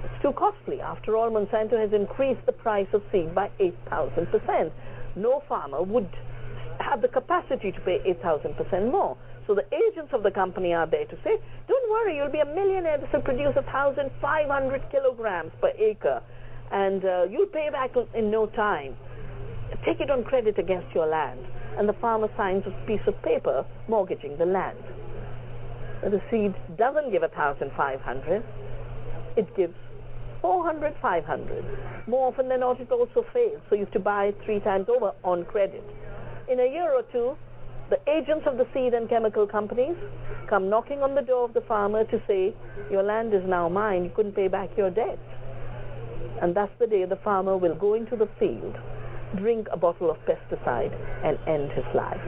It's 0.02 0.20
too 0.20 0.32
costly. 0.32 0.80
After 0.80 1.16
all, 1.16 1.30
Monsanto 1.30 1.78
has 1.78 1.92
increased 1.92 2.44
the 2.44 2.52
price 2.52 2.88
of 2.92 3.02
seed 3.12 3.32
by 3.36 3.50
8,000%. 3.60 4.72
No 5.14 5.44
farmer 5.48 5.82
would 5.82 6.10
have 6.80 7.02
the 7.02 7.08
capacity 7.08 7.72
to 7.72 7.80
pay 7.80 7.98
8,000% 8.22 8.90
more. 8.90 9.16
So 9.46 9.54
the 9.54 9.64
agents 9.72 10.12
of 10.12 10.22
the 10.22 10.30
company 10.30 10.74
are 10.74 10.86
there 10.86 11.04
to 11.04 11.16
say, 11.22 11.38
don't 11.68 11.90
worry, 11.90 12.16
you'll 12.16 12.32
be 12.32 12.40
a 12.40 12.44
millionaire. 12.44 12.98
This 12.98 13.08
will 13.12 13.22
produce 13.22 13.54
1,500 13.54 14.82
kilograms 14.90 15.52
per 15.60 15.70
acre. 15.78 16.20
And 16.72 17.04
uh, 17.04 17.24
you'll 17.30 17.46
pay 17.46 17.68
back 17.70 17.92
in 18.14 18.30
no 18.30 18.46
time. 18.46 18.96
Take 19.84 20.00
it 20.00 20.10
on 20.10 20.24
credit 20.24 20.58
against 20.58 20.92
your 20.94 21.06
land. 21.06 21.40
And 21.78 21.88
the 21.88 21.92
farmer 21.94 22.28
signs 22.36 22.64
a 22.66 22.86
piece 22.86 23.04
of 23.06 23.20
paper 23.22 23.64
mortgaging 23.88 24.36
the 24.38 24.46
land. 24.46 24.78
The 26.02 26.20
seed 26.30 26.54
doesn't 26.76 27.12
give 27.12 27.22
1,500. 27.22 28.44
It 29.36 29.56
gives 29.56 29.74
400, 30.42 30.94
500. 31.00 32.08
More 32.08 32.28
often 32.32 32.48
than 32.48 32.60
not, 32.60 32.80
it 32.80 32.90
also 32.90 33.24
fails. 33.32 33.62
So 33.68 33.76
you 33.76 33.84
have 33.84 33.92
to 33.92 34.00
buy 34.00 34.26
it 34.26 34.38
three 34.44 34.60
times 34.60 34.86
over 34.88 35.12
on 35.22 35.44
credit 35.44 35.84
in 36.50 36.60
a 36.60 36.66
year 36.66 36.92
or 36.92 37.02
two, 37.12 37.36
the 37.90 37.98
agents 38.10 38.46
of 38.46 38.56
the 38.56 38.66
seed 38.74 38.94
and 38.94 39.08
chemical 39.08 39.46
companies 39.46 39.96
come 40.48 40.68
knocking 40.68 41.02
on 41.02 41.14
the 41.14 41.22
door 41.22 41.44
of 41.44 41.54
the 41.54 41.60
farmer 41.62 42.04
to 42.04 42.22
say, 42.26 42.54
Your 42.90 43.02
land 43.02 43.32
is 43.32 43.42
now 43.46 43.68
mine, 43.68 44.04
you 44.04 44.10
couldn't 44.14 44.34
pay 44.34 44.48
back 44.48 44.70
your 44.76 44.90
debt. 44.90 45.18
And 46.42 46.54
that's 46.54 46.72
the 46.78 46.86
day 46.86 47.04
the 47.04 47.20
farmer 47.22 47.56
will 47.56 47.74
go 47.74 47.94
into 47.94 48.16
the 48.16 48.28
field, 48.38 48.76
drink 49.36 49.68
a 49.72 49.76
bottle 49.76 50.10
of 50.10 50.16
pesticide, 50.26 50.94
and 51.24 51.38
end 51.48 51.70
his 51.72 51.84
life. 51.94 52.20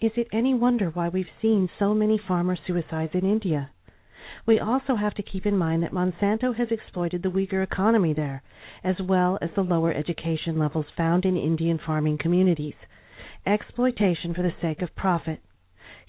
Is 0.00 0.12
it 0.16 0.28
any 0.32 0.54
wonder 0.54 0.90
why 0.90 1.08
we've 1.08 1.26
seen 1.40 1.68
so 1.78 1.94
many 1.94 2.20
farmer 2.28 2.56
suicides 2.66 3.14
in 3.14 3.24
India? 3.24 3.70
We 4.46 4.60
also 4.60 4.94
have 4.94 5.14
to 5.14 5.24
keep 5.24 5.44
in 5.44 5.58
mind 5.58 5.82
that 5.82 5.92
Monsanto 5.92 6.54
has 6.56 6.68
exploited 6.70 7.22
the 7.22 7.30
weaker 7.30 7.62
economy 7.62 8.12
there, 8.12 8.42
as 8.84 8.94
well 9.00 9.38
as 9.42 9.50
the 9.56 9.62
lower 9.62 9.92
education 9.92 10.56
levels 10.56 10.86
found 10.96 11.24
in 11.24 11.36
Indian 11.36 11.78
farming 11.84 12.18
communities. 12.18 12.76
Exploitation 13.44 14.34
for 14.34 14.42
the 14.42 14.54
sake 14.60 14.82
of 14.82 14.94
profit. 14.94 15.40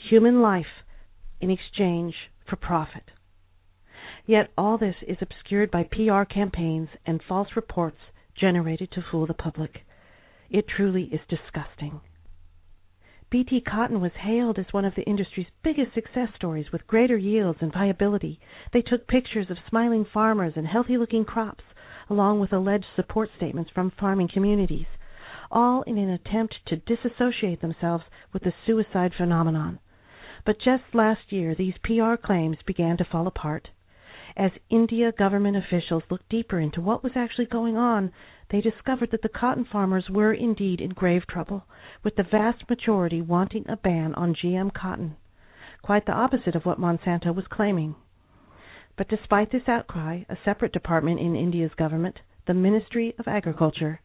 Human 0.09 0.41
life 0.41 0.83
in 1.41 1.49
exchange 1.49 2.13
for 2.47 2.55
profit. 2.55 3.11
Yet 4.27 4.51
all 4.55 4.77
this 4.77 4.95
is 5.07 5.17
obscured 5.21 5.71
by 5.71 5.83
PR 5.83 6.23
campaigns 6.23 6.89
and 7.05 7.21
false 7.23 7.55
reports 7.55 7.99
generated 8.35 8.91
to 8.91 9.01
fool 9.01 9.25
the 9.25 9.33
public. 9.33 9.79
It 10.51 10.67
truly 10.67 11.05
is 11.05 11.21
disgusting. 11.27 12.01
Bt 13.29 13.59
cotton 13.59 13.99
was 13.99 14.13
hailed 14.13 14.57
as 14.57 14.71
one 14.71 14.85
of 14.85 14.95
the 14.95 15.03
industry's 15.03 15.49
biggest 15.61 15.93
success 15.93 16.29
stories 16.35 16.71
with 16.71 16.87
greater 16.87 17.17
yields 17.17 17.61
and 17.61 17.73
viability. 17.73 18.39
They 18.71 18.81
took 18.81 19.05
pictures 19.05 19.49
of 19.49 19.57
smiling 19.67 20.05
farmers 20.05 20.53
and 20.55 20.65
healthy 20.65 20.97
looking 20.97 21.25
crops, 21.25 21.65
along 22.09 22.39
with 22.39 22.53
alleged 22.53 22.85
support 22.95 23.29
statements 23.35 23.69
from 23.69 23.91
farming 23.91 24.29
communities, 24.29 24.85
all 25.51 25.81
in 25.81 25.97
an 25.97 26.09
attempt 26.09 26.55
to 26.67 26.77
disassociate 26.77 27.59
themselves 27.59 28.05
with 28.31 28.43
the 28.43 28.53
suicide 28.65 29.13
phenomenon. 29.13 29.79
But 30.45 30.61
just 30.61 30.95
last 30.95 31.33
year, 31.33 31.53
these 31.53 31.77
PR 31.83 32.15
claims 32.15 32.61
began 32.65 32.95
to 32.95 33.03
fall 33.03 33.27
apart. 33.27 33.67
As 34.39 34.51
India 34.69 35.11
government 35.11 35.57
officials 35.57 36.03
looked 36.11 36.29
deeper 36.29 36.59
into 36.59 36.79
what 36.79 37.01
was 37.01 37.13
actually 37.15 37.47
going 37.47 37.75
on, 37.75 38.11
they 38.51 38.61
discovered 38.61 39.09
that 39.09 39.23
the 39.23 39.29
cotton 39.29 39.65
farmers 39.65 40.11
were 40.11 40.31
indeed 40.31 40.79
in 40.79 40.91
grave 40.91 41.25
trouble, 41.25 41.65
with 42.03 42.17
the 42.17 42.23
vast 42.23 42.69
majority 42.69 43.19
wanting 43.19 43.65
a 43.67 43.75
ban 43.75 44.13
on 44.13 44.35
GM 44.35 44.71
cotton, 44.75 45.17
quite 45.81 46.05
the 46.05 46.11
opposite 46.11 46.53
of 46.53 46.67
what 46.67 46.79
Monsanto 46.79 47.33
was 47.33 47.47
claiming. 47.47 47.95
But 48.95 49.07
despite 49.07 49.51
this 49.51 49.67
outcry, 49.67 50.25
a 50.29 50.37
separate 50.45 50.71
department 50.71 51.19
in 51.19 51.35
India's 51.35 51.73
government, 51.73 52.19
the 52.45 52.53
Ministry 52.53 53.15
of 53.17 53.27
Agriculture, 53.27 54.01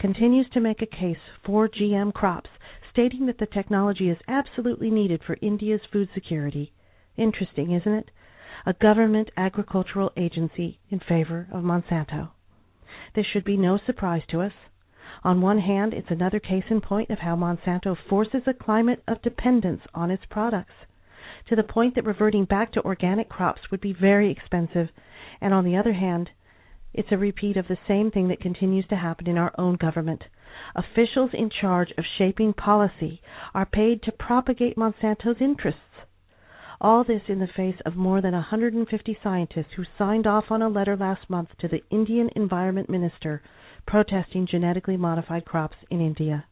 continues 0.00 0.50
to 0.50 0.60
make 0.60 0.82
a 0.82 0.86
case 0.86 1.20
for 1.44 1.68
GM 1.68 2.12
crops, 2.12 2.50
stating 2.90 3.26
that 3.26 3.38
the 3.38 3.46
technology 3.46 4.10
is 4.10 4.18
absolutely 4.26 4.90
needed 4.90 5.22
for 5.22 5.38
India's 5.40 5.82
food 5.92 6.08
security. 6.12 6.72
Interesting, 7.16 7.70
isn't 7.70 7.92
it? 7.92 8.10
A 8.66 8.72
government 8.72 9.30
agricultural 9.36 10.12
agency 10.16 10.80
in 10.90 10.98
favor 10.98 11.46
of 11.52 11.62
Monsanto. 11.62 12.30
This 13.14 13.24
should 13.32 13.44
be 13.44 13.56
no 13.56 13.78
surprise 13.86 14.22
to 14.30 14.40
us. 14.40 14.52
On 15.22 15.40
one 15.40 15.60
hand, 15.60 15.94
it's 15.94 16.10
another 16.10 16.40
case 16.40 16.64
in 16.68 16.80
point 16.80 17.10
of 17.10 17.20
how 17.20 17.36
Monsanto 17.36 17.96
forces 18.08 18.42
a 18.46 18.52
climate 18.52 19.04
of 19.06 19.22
dependence 19.22 19.82
on 19.94 20.10
its 20.10 20.24
products, 20.28 20.74
to 21.48 21.54
the 21.54 21.62
point 21.62 21.94
that 21.94 22.04
reverting 22.04 22.44
back 22.44 22.72
to 22.72 22.84
organic 22.84 23.28
crops 23.28 23.70
would 23.70 23.80
be 23.80 23.92
very 23.92 24.32
expensive, 24.32 24.88
and 25.40 25.54
on 25.54 25.64
the 25.64 25.76
other 25.76 25.92
hand, 25.92 26.30
it's 26.92 27.12
a 27.12 27.16
repeat 27.16 27.56
of 27.56 27.68
the 27.68 27.78
same 27.86 28.10
thing 28.10 28.26
that 28.28 28.40
continues 28.40 28.86
to 28.88 28.96
happen 28.96 29.28
in 29.28 29.38
our 29.38 29.52
own 29.58 29.76
government. 29.76 30.24
Officials 30.74 31.30
in 31.32 31.50
charge 31.50 31.92
of 31.96 32.04
shaping 32.18 32.52
policy 32.52 33.22
are 33.54 33.66
paid 33.66 34.02
to 34.02 34.10
propagate 34.12 34.76
Monsanto's 34.76 35.40
interests 35.40 35.80
all 36.80 37.04
this 37.04 37.22
in 37.28 37.38
the 37.38 37.46
face 37.46 37.80
of 37.84 37.96
more 37.96 38.20
than 38.20 38.32
150 38.32 39.18
scientists 39.22 39.72
who 39.76 39.84
signed 39.98 40.26
off 40.26 40.50
on 40.50 40.62
a 40.62 40.68
letter 40.68 40.96
last 40.96 41.30
month 41.30 41.50
to 41.58 41.68
the 41.68 41.82
Indian 41.90 42.30
Environment 42.36 42.88
Minister 42.88 43.42
protesting 43.86 44.46
genetically 44.46 44.96
modified 44.96 45.44
crops 45.44 45.76
in 45.90 46.00
India. 46.00 46.44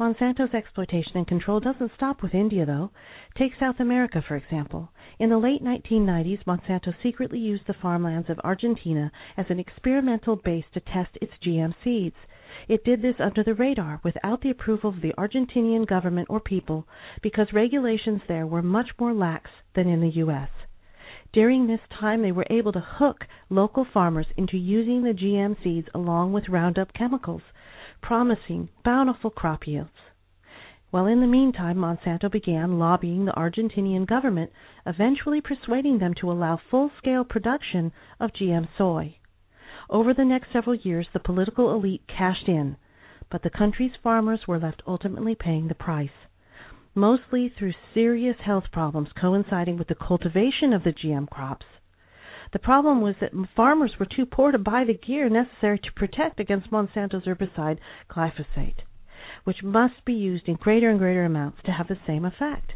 Monsanto's 0.00 0.54
exploitation 0.54 1.12
and 1.16 1.26
control 1.26 1.60
doesn't 1.60 1.92
stop 1.94 2.22
with 2.22 2.34
India, 2.34 2.64
though. 2.64 2.90
Take 3.36 3.52
South 3.60 3.78
America, 3.80 4.22
for 4.26 4.34
example. 4.34 4.90
In 5.18 5.28
the 5.28 5.36
late 5.36 5.62
1990s, 5.62 6.42
Monsanto 6.44 6.94
secretly 7.02 7.38
used 7.38 7.66
the 7.66 7.74
farmlands 7.74 8.30
of 8.30 8.40
Argentina 8.42 9.12
as 9.36 9.44
an 9.50 9.60
experimental 9.60 10.36
base 10.36 10.64
to 10.72 10.80
test 10.80 11.18
its 11.20 11.34
GM 11.44 11.74
seeds. 11.84 12.16
It 12.70 12.84
did 12.84 13.02
this 13.02 13.18
under 13.18 13.42
the 13.42 13.56
radar, 13.56 14.00
without 14.04 14.42
the 14.42 14.50
approval 14.50 14.90
of 14.90 15.00
the 15.00 15.12
Argentinian 15.18 15.88
government 15.88 16.28
or 16.30 16.38
people, 16.38 16.86
because 17.20 17.52
regulations 17.52 18.22
there 18.28 18.46
were 18.46 18.62
much 18.62 18.90
more 18.96 19.12
lax 19.12 19.50
than 19.74 19.88
in 19.88 20.00
the 20.00 20.18
U.S. 20.22 20.50
During 21.32 21.66
this 21.66 21.80
time, 21.98 22.22
they 22.22 22.30
were 22.30 22.46
able 22.48 22.70
to 22.70 22.78
hook 22.78 23.26
local 23.48 23.84
farmers 23.84 24.28
into 24.36 24.56
using 24.56 25.02
the 25.02 25.12
GM 25.12 25.60
seeds 25.64 25.88
along 25.92 26.32
with 26.32 26.48
Roundup 26.48 26.92
chemicals 26.92 27.42
promising 28.02 28.68
bountiful 28.84 29.30
crop 29.30 29.66
yields. 29.66 29.90
Well, 30.92 31.06
in 31.06 31.20
the 31.20 31.26
meantime, 31.26 31.76
Monsanto 31.76 32.30
began 32.30 32.78
lobbying 32.78 33.24
the 33.24 33.32
Argentinian 33.32 34.06
government, 34.06 34.52
eventually 34.86 35.40
persuading 35.40 35.98
them 35.98 36.14
to 36.20 36.30
allow 36.30 36.56
full 36.70 36.92
scale 36.98 37.24
production 37.24 37.90
of 38.20 38.32
GM 38.32 38.68
soy. 38.78 39.16
Over 39.92 40.14
the 40.14 40.24
next 40.24 40.52
several 40.52 40.76
years, 40.76 41.08
the 41.12 41.18
political 41.18 41.74
elite 41.74 42.02
cashed 42.06 42.48
in, 42.48 42.76
but 43.28 43.42
the 43.42 43.50
country's 43.50 43.96
farmers 44.00 44.46
were 44.46 44.60
left 44.60 44.84
ultimately 44.86 45.34
paying 45.34 45.66
the 45.66 45.74
price, 45.74 46.28
mostly 46.94 47.48
through 47.48 47.72
serious 47.92 48.36
health 48.38 48.70
problems 48.70 49.08
coinciding 49.20 49.76
with 49.76 49.88
the 49.88 49.96
cultivation 49.96 50.72
of 50.72 50.84
the 50.84 50.92
GM 50.92 51.28
crops. 51.28 51.66
The 52.52 52.60
problem 52.60 53.00
was 53.00 53.16
that 53.20 53.32
farmers 53.56 53.98
were 53.98 54.06
too 54.06 54.26
poor 54.26 54.52
to 54.52 54.58
buy 54.58 54.84
the 54.84 54.94
gear 54.94 55.28
necessary 55.28 55.80
to 55.80 55.92
protect 55.92 56.38
against 56.38 56.70
Monsanto's 56.70 57.24
herbicide 57.24 57.78
glyphosate, 58.08 58.82
which 59.42 59.64
must 59.64 60.04
be 60.04 60.14
used 60.14 60.46
in 60.48 60.54
greater 60.54 60.88
and 60.88 61.00
greater 61.00 61.24
amounts 61.24 61.62
to 61.64 61.72
have 61.72 61.88
the 61.88 61.98
same 62.06 62.24
effect. 62.24 62.74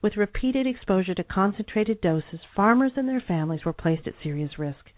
With 0.00 0.16
repeated 0.16 0.66
exposure 0.66 1.14
to 1.16 1.24
concentrated 1.24 2.00
doses, 2.00 2.40
farmers 2.54 2.92
and 2.96 3.06
their 3.06 3.20
families 3.20 3.66
were 3.66 3.74
placed 3.74 4.06
at 4.06 4.14
serious 4.22 4.58
risk. 4.58 4.90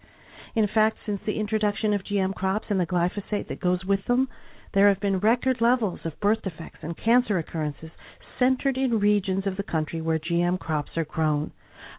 In 0.55 0.67
fact, 0.67 0.97
since 1.05 1.21
the 1.25 1.39
introduction 1.39 1.93
of 1.93 2.03
GM 2.03 2.33
crops 2.33 2.67
and 2.69 2.79
the 2.79 2.85
glyphosate 2.85 3.47
that 3.47 3.59
goes 3.59 3.85
with 3.85 4.05
them, 4.05 4.27
there 4.73 4.87
have 4.87 4.99
been 4.99 5.19
record 5.19 5.61
levels 5.61 5.99
of 6.05 6.19
birth 6.19 6.41
defects 6.41 6.79
and 6.81 6.97
cancer 6.97 7.37
occurrences 7.37 7.91
centered 8.37 8.77
in 8.77 8.99
regions 8.99 9.45
of 9.45 9.57
the 9.57 9.63
country 9.63 10.01
where 10.01 10.19
GM 10.19 10.59
crops 10.59 10.97
are 10.97 11.05
grown 11.05 11.51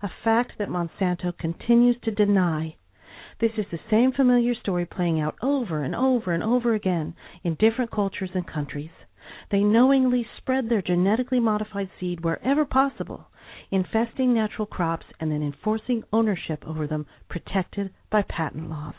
a 0.02 0.10
fact 0.24 0.52
that 0.58 0.68
Monsanto 0.68 1.32
continues 1.36 1.96
to 2.02 2.10
deny. 2.10 2.76
This 3.38 3.52
is 3.56 3.66
the 3.70 3.80
same 3.90 4.12
familiar 4.12 4.54
story 4.54 4.86
playing 4.86 5.20
out 5.20 5.36
over 5.42 5.82
and 5.82 5.94
over 5.94 6.32
and 6.32 6.42
over 6.42 6.74
again 6.74 7.14
in 7.42 7.54
different 7.54 7.90
cultures 7.90 8.30
and 8.34 8.46
countries. 8.46 8.90
They 9.50 9.62
knowingly 9.62 10.26
spread 10.38 10.68
their 10.68 10.82
genetically 10.82 11.38
modified 11.38 11.88
seed 12.00 12.24
wherever 12.24 12.64
possible, 12.64 13.28
infesting 13.70 14.34
natural 14.34 14.66
crops 14.66 15.06
and 15.20 15.30
then 15.30 15.40
enforcing 15.40 16.02
ownership 16.12 16.66
over 16.66 16.88
them 16.88 17.06
protected 17.28 17.92
by 18.10 18.22
patent 18.22 18.68
laws. 18.68 18.96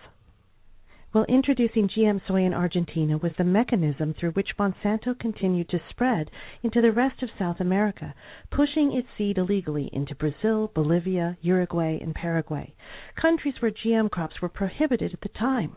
Well, 1.13 1.26
introducing 1.26 1.89
GM 1.89 2.26
soy 2.26 2.44
in 2.46 2.54
Argentina 2.54 3.17
was 3.17 3.34
the 3.38 3.44
mechanism 3.44 4.13
through 4.13 4.32
which 4.32 4.56
Monsanto 4.58 5.13
continued 5.13 5.67
to 5.67 5.82
spread 5.89 6.32
into 6.63 6.80
the 6.80 6.94
rest 6.94 7.22
of 7.22 7.30
South 7.38 7.60
America, 7.60 8.15
pushing 8.50 8.94
its 8.94 9.10
seed 9.17 9.38
illegally 9.38 9.89
into 9.91 10.15
Brazil, 10.15 10.72
Bolivia, 10.74 11.38
Uruguay, 11.41 12.00
and 12.02 12.15
Paraguay, 12.15 12.74
countries 13.17 13.62
where 13.62 13.72
GM 13.72 14.10
crops 14.10 14.41
were 14.41 14.48
prohibited 14.48 15.13
at 15.13 15.20
the 15.20 15.28
time. 15.28 15.76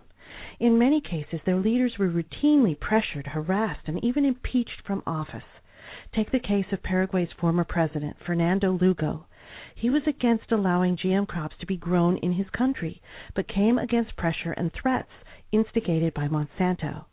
In 0.61 0.79
many 0.79 1.01
cases, 1.01 1.41
their 1.45 1.57
leaders 1.57 1.99
were 1.99 2.09
routinely 2.09 2.79
pressured, 2.79 3.27
harassed, 3.27 3.89
and 3.89 4.03
even 4.05 4.25
impeached 4.25 4.81
from 4.87 5.03
office. 5.05 5.43
Take 6.13 6.31
the 6.31 6.39
case 6.39 6.67
of 6.71 6.83
Paraguay's 6.83 7.33
former 7.33 7.65
president, 7.65 8.17
Fernando 8.25 8.71
Lugo. 8.71 9.27
He 9.75 9.91
was 9.91 10.07
against 10.07 10.53
allowing 10.53 10.97
GM 10.97 11.27
crops 11.27 11.57
to 11.59 11.67
be 11.67 11.77
grown 11.77 12.19
in 12.19 12.35
his 12.35 12.49
country, 12.51 13.03
but 13.35 13.49
came 13.49 13.79
against 13.79 14.17
pressure 14.17 14.53
and 14.53 14.73
threats 14.73 15.11
instigated 15.51 16.15
by 16.15 16.29
Monsanto. 16.29 17.07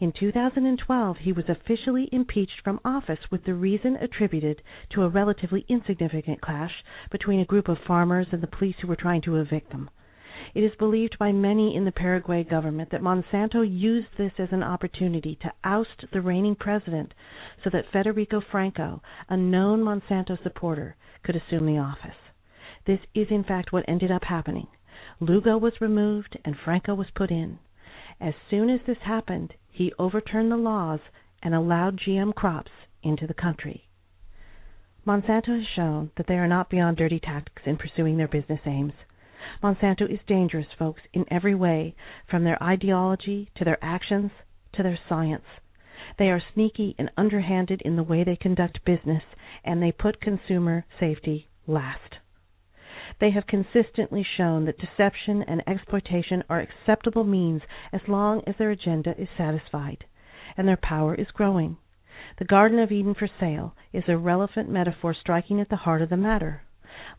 In 0.00 0.12
2012, 0.12 1.18
he 1.18 1.32
was 1.32 1.48
officially 1.50 2.08
impeached 2.10 2.62
from 2.62 2.80
office 2.86 3.30
with 3.30 3.44
the 3.44 3.54
reason 3.54 3.96
attributed 3.96 4.62
to 4.90 5.02
a 5.02 5.08
relatively 5.10 5.66
insignificant 5.68 6.40
clash 6.40 6.82
between 7.10 7.40
a 7.40 7.44
group 7.44 7.68
of 7.68 7.78
farmers 7.80 8.28
and 8.32 8.42
the 8.42 8.46
police 8.46 8.76
who 8.80 8.86
were 8.86 8.96
trying 8.96 9.20
to 9.22 9.36
evict 9.36 9.70
them. 9.70 9.90
It 10.54 10.64
is 10.64 10.74
believed 10.76 11.18
by 11.18 11.32
many 11.32 11.76
in 11.76 11.84
the 11.84 11.92
Paraguay 11.92 12.42
government 12.42 12.90
that 12.90 13.02
Monsanto 13.02 13.62
used 13.62 14.16
this 14.16 14.32
as 14.38 14.50
an 14.50 14.62
opportunity 14.62 15.36
to 15.42 15.52
oust 15.62 16.06
the 16.12 16.22
reigning 16.22 16.54
president 16.54 17.12
so 17.62 17.70
that 17.70 17.90
Federico 17.92 18.40
Franco, 18.40 19.02
a 19.28 19.36
known 19.36 19.82
Monsanto 19.82 20.42
supporter, 20.42 20.96
could 21.22 21.36
assume 21.36 21.66
the 21.66 21.78
office. 21.78 22.16
This 22.86 23.00
is 23.14 23.30
in 23.30 23.44
fact 23.44 23.72
what 23.72 23.84
ended 23.86 24.10
up 24.10 24.24
happening. 24.24 24.68
Lugo 25.20 25.58
was 25.58 25.80
removed 25.80 26.38
and 26.44 26.56
Franco 26.56 26.94
was 26.94 27.10
put 27.10 27.30
in. 27.30 27.58
As 28.20 28.34
soon 28.48 28.70
as 28.70 28.80
this 28.86 28.98
happened, 29.04 29.54
he 29.70 29.92
overturned 29.98 30.50
the 30.50 30.56
laws 30.56 31.00
and 31.42 31.54
allowed 31.54 31.98
GM 31.98 32.34
crops 32.34 32.70
into 33.02 33.26
the 33.26 33.34
country. 33.34 33.88
Monsanto 35.06 35.58
has 35.58 35.66
shown 35.66 36.10
that 36.16 36.26
they 36.26 36.38
are 36.38 36.48
not 36.48 36.70
beyond 36.70 36.96
dirty 36.96 37.20
tactics 37.20 37.62
in 37.64 37.76
pursuing 37.76 38.16
their 38.16 38.28
business 38.28 38.60
aims. 38.66 38.94
Monsanto 39.62 40.06
is 40.06 40.20
dangerous, 40.26 40.66
folks, 40.78 41.02
in 41.12 41.24
every 41.30 41.54
way, 41.54 41.94
from 42.26 42.44
their 42.44 42.62
ideology 42.62 43.50
to 43.54 43.64
their 43.64 43.82
actions 43.82 44.30
to 44.72 44.82
their 44.82 44.98
science. 45.08 45.44
They 46.18 46.30
are 46.30 46.42
sneaky 46.54 46.94
and 46.98 47.10
underhanded 47.16 47.82
in 47.82 47.96
the 47.96 48.02
way 48.02 48.24
they 48.24 48.36
conduct 48.36 48.84
business, 48.84 49.22
and 49.64 49.82
they 49.82 49.92
put 49.92 50.20
consumer 50.20 50.84
safety 50.98 51.48
last. 51.66 52.18
They 53.20 53.30
have 53.30 53.46
consistently 53.46 54.22
shown 54.22 54.64
that 54.66 54.78
deception 54.78 55.42
and 55.42 55.62
exploitation 55.66 56.44
are 56.48 56.60
acceptable 56.60 57.24
means 57.24 57.62
as 57.92 58.06
long 58.06 58.42
as 58.46 58.56
their 58.56 58.70
agenda 58.70 59.20
is 59.20 59.28
satisfied, 59.36 60.04
and 60.56 60.68
their 60.68 60.76
power 60.76 61.14
is 61.14 61.30
growing. 61.32 61.78
The 62.38 62.44
Garden 62.44 62.78
of 62.78 62.92
Eden 62.92 63.14
for 63.14 63.28
sale 63.40 63.74
is 63.92 64.04
a 64.08 64.16
relevant 64.16 64.68
metaphor 64.68 65.14
striking 65.14 65.60
at 65.60 65.68
the 65.68 65.76
heart 65.76 66.02
of 66.02 66.10
the 66.10 66.16
matter. 66.16 66.62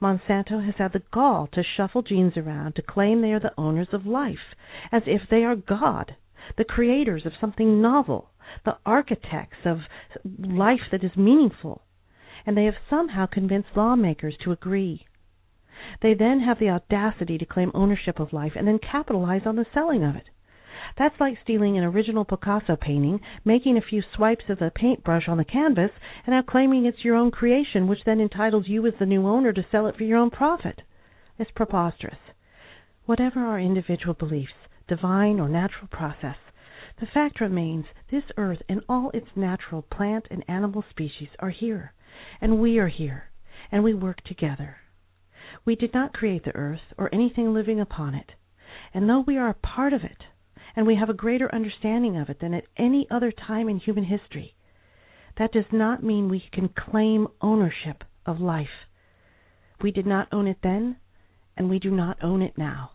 Monsanto 0.02 0.60
has 0.60 0.76
had 0.76 0.92
the 0.92 1.04
gall 1.10 1.48
to 1.48 1.64
shuffle 1.64 2.02
genes 2.02 2.36
around 2.36 2.76
to 2.76 2.82
claim 2.82 3.22
they 3.22 3.32
are 3.32 3.40
the 3.40 3.58
owners 3.58 3.94
of 3.94 4.06
life, 4.06 4.54
as 4.92 5.04
if 5.06 5.30
they 5.30 5.46
are 5.46 5.56
God, 5.56 6.18
the 6.58 6.66
creators 6.66 7.26
of 7.26 7.38
something 7.38 7.82
novel, 7.82 8.30
the 8.66 8.78
architects 8.86 9.66
of 9.66 9.88
life 10.38 10.90
that 10.92 11.02
is 11.02 11.16
meaningful, 11.16 11.84
and 12.46 12.58
they 12.58 12.66
have 12.66 12.76
somehow 12.90 13.26
convinced 13.26 13.78
lawmakers 13.78 14.36
to 14.40 14.52
agree. 14.52 15.06
They 16.02 16.14
then 16.14 16.42
have 16.42 16.60
the 16.60 16.72
audacity 16.72 17.38
to 17.38 17.46
claim 17.46 17.72
ownership 17.74 18.20
of 18.20 18.34
life 18.34 18.58
and 18.58 18.68
then 18.68 18.80
capitalize 18.80 19.46
on 19.46 19.56
the 19.56 19.66
selling 19.74 20.04
of 20.04 20.18
it. 20.18 20.30
That's 21.00 21.18
like 21.18 21.40
stealing 21.42 21.78
an 21.78 21.86
original 21.86 22.26
Picasso 22.26 22.76
painting, 22.76 23.22
making 23.46 23.78
a 23.78 23.82
few 23.82 24.04
swipes 24.14 24.50
of 24.50 24.60
the 24.60 24.70
paintbrush 24.70 25.30
on 25.30 25.38
the 25.38 25.46
canvas, 25.46 25.92
and 26.26 26.36
now 26.36 26.42
claiming 26.42 26.86
it's 26.86 27.06
your 27.06 27.16
own 27.16 27.32
creation, 27.32 27.88
which 27.88 28.04
then 28.06 28.20
entitles 28.20 28.68
you 28.68 28.86
as 28.86 28.94
the 29.00 29.06
new 29.06 29.26
owner 29.26 29.54
to 29.54 29.66
sell 29.72 29.88
it 29.88 29.96
for 29.96 30.04
your 30.04 30.18
own 30.18 30.30
profit. 30.30 30.82
It's 31.38 31.52
preposterous. 31.52 32.18
Whatever 33.06 33.40
our 33.40 33.62
individual 33.62 34.14
beliefs, 34.14 34.52
divine 34.90 35.40
or 35.40 35.48
natural 35.48 35.88
process, 35.88 36.36
the 37.00 37.08
fact 37.08 37.40
remains 37.40 37.86
this 38.12 38.26
earth 38.36 38.62
and 38.68 38.82
all 38.90 39.10
its 39.14 39.38
natural 39.38 39.84
plant 39.84 40.28
and 40.30 40.44
animal 40.50 40.84
species 40.90 41.30
are 41.40 41.50
here, 41.50 41.94
and 42.42 42.60
we 42.60 42.78
are 42.78 42.90
here, 42.90 43.30
and 43.72 43.86
we 43.86 43.94
work 43.94 44.20
together. 44.26 44.76
We 45.64 45.78
did 45.78 45.94
not 45.94 46.14
create 46.14 46.44
the 46.44 46.56
earth 46.58 46.94
or 46.98 47.10
anything 47.16 47.54
living 47.54 47.80
upon 47.80 48.16
it, 48.16 48.34
and 48.94 49.10
though 49.10 49.24
we 49.26 49.38
are 49.38 49.50
a 49.50 49.54
part 49.54 49.94
of 49.94 50.04
it, 50.04 50.26
and 50.76 50.86
we 50.86 50.96
have 50.96 51.10
a 51.10 51.14
greater 51.14 51.54
understanding 51.54 52.18
of 52.18 52.30
it 52.30 52.40
than 52.40 52.54
at 52.54 52.66
any 52.78 53.08
other 53.10 53.32
time 53.32 53.70
in 53.70 53.80
human 53.80 54.04
history. 54.06 54.56
That 55.38 55.52
does 55.52 55.72
not 55.72 56.04
mean 56.04 56.30
we 56.30 56.44
can 56.52 56.70
claim 56.70 57.28
ownership 57.42 58.04
of 58.26 58.40
life. 58.40 58.88
We 59.82 59.92
did 59.92 60.06
not 60.06 60.28
own 60.32 60.48
it 60.48 60.58
then, 60.62 60.98
and 61.56 61.70
we 61.70 61.80
do 61.80 61.92
not 61.92 62.24
own 62.24 62.42
it 62.42 62.58
now. 62.58 62.92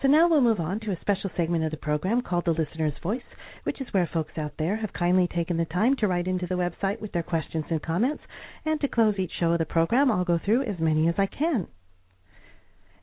So 0.00 0.06
now 0.06 0.28
we'll 0.28 0.40
move 0.40 0.60
on 0.60 0.78
to 0.80 0.92
a 0.92 1.00
special 1.00 1.28
segment 1.36 1.64
of 1.64 1.72
the 1.72 1.76
program 1.76 2.22
called 2.22 2.44
The 2.44 2.52
Listener's 2.52 2.96
Voice, 3.02 3.20
which 3.64 3.80
is 3.80 3.88
where 3.92 4.06
folks 4.12 4.38
out 4.38 4.52
there 4.56 4.76
have 4.76 4.92
kindly 4.92 5.26
taken 5.26 5.56
the 5.56 5.64
time 5.64 5.96
to 5.96 6.06
write 6.06 6.28
into 6.28 6.46
the 6.46 6.54
website 6.54 7.00
with 7.00 7.10
their 7.10 7.24
questions 7.24 7.64
and 7.68 7.82
comments. 7.82 8.22
And 8.64 8.80
to 8.80 8.86
close 8.86 9.18
each 9.18 9.32
show 9.40 9.52
of 9.52 9.58
the 9.58 9.64
program, 9.64 10.08
I'll 10.12 10.24
go 10.24 10.38
through 10.38 10.62
as 10.62 10.78
many 10.78 11.08
as 11.08 11.16
I 11.18 11.26
can. 11.26 11.66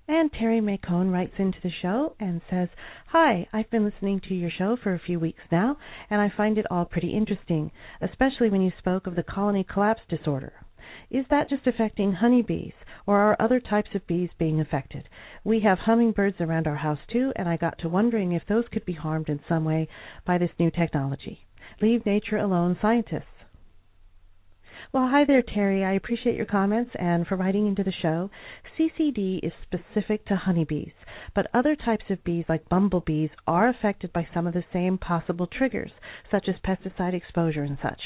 And 0.08 0.32
Terry 0.32 0.62
Macone 0.62 1.12
writes 1.12 1.34
into 1.40 1.60
the 1.62 1.72
show 1.82 2.16
and 2.20 2.40
says, 2.48 2.70
Hi, 3.08 3.48
I've 3.52 3.72
been 3.72 3.84
listening 3.86 4.20
to 4.28 4.36
your 4.36 4.52
show 4.52 4.76
for 4.76 4.94
a 4.94 5.00
few 5.00 5.20
weeks 5.20 5.42
now, 5.52 5.78
and 6.12 6.22
I 6.22 6.30
find 6.30 6.60
it 6.60 6.68
all 6.70 6.86
pretty 6.86 7.12
interesting, 7.12 7.72
especially 8.02 8.52
when 8.52 8.62
you 8.62 8.72
spoke 8.78 9.08
of 9.08 9.16
the 9.16 9.24
colony 9.24 9.64
collapse 9.64 10.04
disorder. 10.08 10.54
Is 11.10 11.26
that 11.32 11.50
just 11.50 11.66
affecting 11.66 12.14
honeybees, 12.14 12.74
or 13.08 13.20
are 13.20 13.42
other 13.42 13.60
types 13.60 13.96
of 13.96 14.06
bees 14.06 14.30
being 14.38 14.60
affected? 14.60 15.10
We 15.44 15.62
have 15.62 15.80
hummingbirds 15.80 16.40
around 16.40 16.68
our 16.68 16.76
house 16.76 17.02
too, 17.08 17.34
and 17.36 17.50
I 17.50 17.58
got 17.58 17.80
to 17.80 17.90
wondering 17.90 18.32
if 18.32 18.46
those 18.46 18.68
could 18.68 18.86
be 18.86 18.94
harmed 18.94 19.30
in 19.30 19.40
some 19.50 19.66
way 19.66 19.88
by 20.24 20.38
this 20.38 20.52
new 20.60 20.70
technology. 20.70 21.48
Leave 21.82 22.06
nature 22.06 22.38
alone, 22.38 22.78
scientists. 22.80 23.35
Well, 24.96 25.10
hi 25.10 25.26
there, 25.26 25.42
Terry. 25.42 25.84
I 25.84 25.92
appreciate 25.92 26.38
your 26.38 26.46
comments 26.46 26.92
and 26.98 27.28
for 27.28 27.36
writing 27.36 27.68
into 27.68 27.84
the 27.84 27.92
show. 27.92 28.30
CCD 28.80 29.42
is 29.44 29.52
specific 29.62 30.26
to 30.28 30.38
honeybees, 30.38 30.94
but 31.36 31.48
other 31.54 31.76
types 31.76 32.06
of 32.10 32.24
bees, 32.24 32.46
like 32.48 32.70
bumblebees, 32.70 33.32
are 33.46 33.68
affected 33.68 34.14
by 34.14 34.26
some 34.34 34.48
of 34.48 34.54
the 34.54 34.64
same 34.72 34.98
possible 34.98 35.48
triggers, 35.48 35.92
such 36.32 36.48
as 36.48 36.56
pesticide 36.66 37.14
exposure 37.14 37.64
and 37.64 37.78
such. 37.84 38.00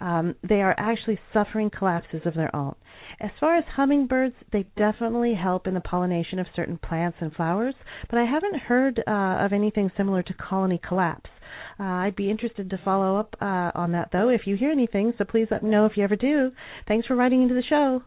Um, 0.00 0.34
they 0.46 0.60
are 0.60 0.74
actually 0.76 1.18
suffering 1.32 1.70
collapses 1.70 2.26
of 2.26 2.34
their 2.34 2.54
own. 2.54 2.74
As 3.20 3.30
far 3.40 3.56
as 3.56 3.64
hummingbirds, 3.64 4.34
they 4.52 4.66
definitely 4.76 5.32
help 5.32 5.66
in 5.66 5.72
the 5.72 5.80
pollination 5.80 6.38
of 6.38 6.46
certain 6.54 6.76
plants 6.76 7.16
and 7.22 7.32
flowers, 7.32 7.74
but 8.10 8.18
I 8.18 8.26
haven't 8.26 8.56
heard 8.56 9.02
uh, 9.06 9.10
of 9.40 9.54
anything 9.54 9.90
similar 9.96 10.22
to 10.22 10.34
colony 10.34 10.78
collapse. 10.86 11.30
Uh, 11.78 11.84
I'd 11.84 12.16
be 12.16 12.30
interested 12.30 12.70
to 12.70 12.78
follow 12.84 13.16
up 13.16 13.36
uh, 13.40 13.70
on 13.74 13.92
that, 13.92 14.10
though, 14.12 14.28
if 14.28 14.46
you 14.46 14.56
hear 14.56 14.70
anything, 14.70 15.12
so 15.16 15.24
please 15.24 15.48
let 15.50 15.62
me 15.62 15.70
know 15.70 15.86
if 15.86 15.96
you 15.96 16.04
ever 16.04 16.16
do. 16.16 16.33
Thanks 16.88 17.06
for 17.06 17.16
writing 17.16 17.42
into 17.42 17.54
the 17.54 17.62
show. 17.62 18.02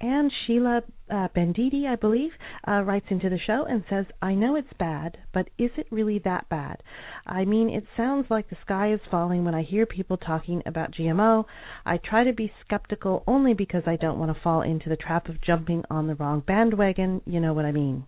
And 0.00 0.30
Sheila 0.46 0.82
uh, 1.10 1.28
Benditi, 1.34 1.86
I 1.86 1.96
believe, 1.96 2.30
uh, 2.66 2.82
writes 2.82 3.06
into 3.10 3.28
the 3.28 3.38
show 3.38 3.64
and 3.64 3.84
says, 3.90 4.06
I 4.22 4.34
know 4.34 4.54
it's 4.54 4.72
bad, 4.78 5.18
but 5.34 5.50
is 5.58 5.70
it 5.76 5.88
really 5.90 6.20
that 6.20 6.48
bad? 6.48 6.84
I 7.26 7.44
mean, 7.44 7.68
it 7.68 7.84
sounds 7.96 8.30
like 8.30 8.48
the 8.48 8.56
sky 8.64 8.92
is 8.92 9.00
falling 9.10 9.44
when 9.44 9.56
I 9.56 9.62
hear 9.62 9.86
people 9.86 10.16
talking 10.16 10.62
about 10.66 10.92
GMO. 10.92 11.46
I 11.84 11.96
try 11.96 12.22
to 12.22 12.32
be 12.32 12.52
skeptical 12.64 13.24
only 13.26 13.54
because 13.54 13.82
I 13.86 13.96
don't 13.96 14.20
want 14.20 14.32
to 14.32 14.40
fall 14.40 14.62
into 14.62 14.88
the 14.88 14.96
trap 14.96 15.28
of 15.28 15.40
jumping 15.40 15.82
on 15.90 16.06
the 16.06 16.14
wrong 16.14 16.44
bandwagon. 16.46 17.22
You 17.26 17.40
know 17.40 17.52
what 17.52 17.64
I 17.64 17.72
mean. 17.72 18.06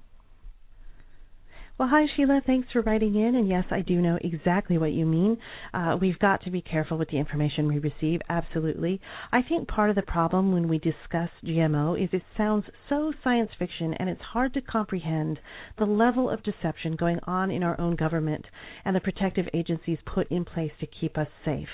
Well, 1.80 1.88
hi, 1.88 2.04
Sheila. 2.14 2.42
Thanks 2.44 2.68
for 2.74 2.82
writing 2.82 3.14
in. 3.14 3.36
And 3.36 3.48
yes, 3.48 3.64
I 3.70 3.80
do 3.80 4.02
know 4.02 4.18
exactly 4.20 4.76
what 4.76 4.92
you 4.92 5.06
mean. 5.06 5.38
Uh, 5.72 5.96
we've 5.98 6.18
got 6.18 6.42
to 6.42 6.50
be 6.50 6.60
careful 6.60 6.98
with 6.98 7.08
the 7.08 7.16
information 7.16 7.66
we 7.66 7.78
receive, 7.78 8.20
absolutely. 8.28 9.00
I 9.32 9.40
think 9.40 9.66
part 9.66 9.88
of 9.88 9.96
the 9.96 10.02
problem 10.02 10.52
when 10.52 10.68
we 10.68 10.76
discuss 10.76 11.30
GMO 11.42 11.98
is 11.98 12.10
it 12.12 12.20
sounds 12.36 12.66
so 12.90 13.14
science 13.24 13.48
fiction 13.58 13.94
and 13.94 14.10
it's 14.10 14.20
hard 14.20 14.52
to 14.52 14.60
comprehend 14.60 15.38
the 15.78 15.86
level 15.86 16.28
of 16.28 16.42
deception 16.42 16.96
going 16.96 17.18
on 17.24 17.50
in 17.50 17.62
our 17.62 17.80
own 17.80 17.96
government 17.96 18.44
and 18.84 18.94
the 18.94 19.00
protective 19.00 19.46
agencies 19.54 19.96
put 20.04 20.30
in 20.30 20.44
place 20.44 20.72
to 20.80 20.86
keep 20.86 21.16
us 21.16 21.28
safe. 21.46 21.68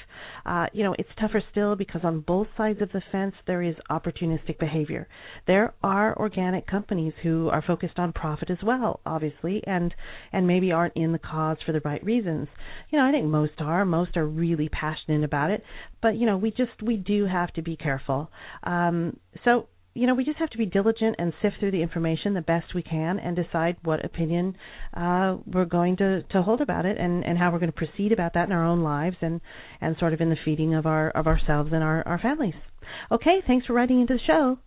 Uh, 0.45 0.67
you 0.73 0.85
know, 0.85 0.95
it's 1.01 1.09
tougher 1.21 1.43
still 1.51 1.75
because 1.75 2.03
on 2.05 2.21
both 2.21 2.47
sides 2.57 2.81
of 2.81 2.93
the 2.93 3.03
fence 3.11 3.35
there 3.49 3.61
is 3.61 3.75
opportunistic 3.91 4.57
behavior. 4.61 5.09
There 5.49 5.75
are 5.83 6.17
organic 6.17 6.69
companies 6.69 7.15
who 7.25 7.49
are 7.49 7.65
focused 7.67 7.99
on 7.99 8.13
profit 8.13 8.51
as 8.51 8.59
well, 8.63 9.01
obviously, 9.05 9.65
and 9.67 9.93
and 10.33 10.47
maybe 10.47 10.73
aren't 10.73 10.97
in 10.97 11.13
the 11.13 11.19
cause 11.19 11.59
for 11.65 11.73
the 11.73 11.81
right 11.85 12.05
reasons. 12.05 12.49
You 12.91 12.99
know, 12.99 13.07
I 13.07 13.13
think 13.13 13.27
most 13.27 13.61
are. 13.61 13.85
Most 13.85 14.17
are 14.17 14.27
really 14.27 14.69
passionate 14.69 15.25
about 15.25 15.51
it, 15.51 15.63
but 16.03 16.17
you 16.17 16.27
know, 16.27 16.37
we 16.37 16.51
just 16.51 16.83
we 16.83 16.97
do 16.97 17.27
have 17.27 17.53
to 17.55 17.63
be 17.63 17.77
careful. 17.77 18.31
Um, 18.63 19.19
so 19.45 19.69
you 19.97 20.07
know, 20.07 20.15
we 20.15 20.25
just 20.25 20.39
have 20.39 20.51
to 20.51 20.59
be 20.59 20.67
diligent 20.67 21.17
and 21.19 21.33
sift 21.41 21.57
through 21.59 21.71
the 21.71 21.81
information 21.81 22.35
the 22.35 22.43
best 22.43 22.75
we 22.75 22.83
can 22.83 23.19
and 23.19 23.35
decide 23.35 23.77
what 23.83 24.05
opinion 24.05 24.55
uh, 24.95 25.37
we're 25.47 25.65
going 25.65 25.97
to, 25.97 26.23
to 26.23 26.43
hold 26.43 26.61
about 26.61 26.85
it 26.85 26.99
and, 26.99 27.25
and 27.25 27.39
how 27.39 27.51
we're 27.51 27.59
going 27.59 27.73
to 27.73 27.77
proceed 27.77 28.13
about 28.13 28.35
that 28.35 28.47
in 28.47 28.53
our 28.53 28.65
own 28.65 28.83
lives 28.83 29.17
and, 29.23 29.41
and 29.81 29.97
sort 29.99 30.13
of 30.13 30.21
in 30.21 30.29
the 30.29 30.37
feeding 30.45 30.75
of 30.75 30.85
our 30.85 31.09
of 31.11 31.27
ourselves 31.27 31.71
and 31.73 31.83
our, 31.83 32.07
our 32.07 32.19
families. 32.19 32.55
Okay, 33.11 33.39
thanks 33.47 33.65
for 33.65 33.73
writing 33.73 34.03
into 34.03 34.15
the 34.15 34.21
show. 34.27 34.59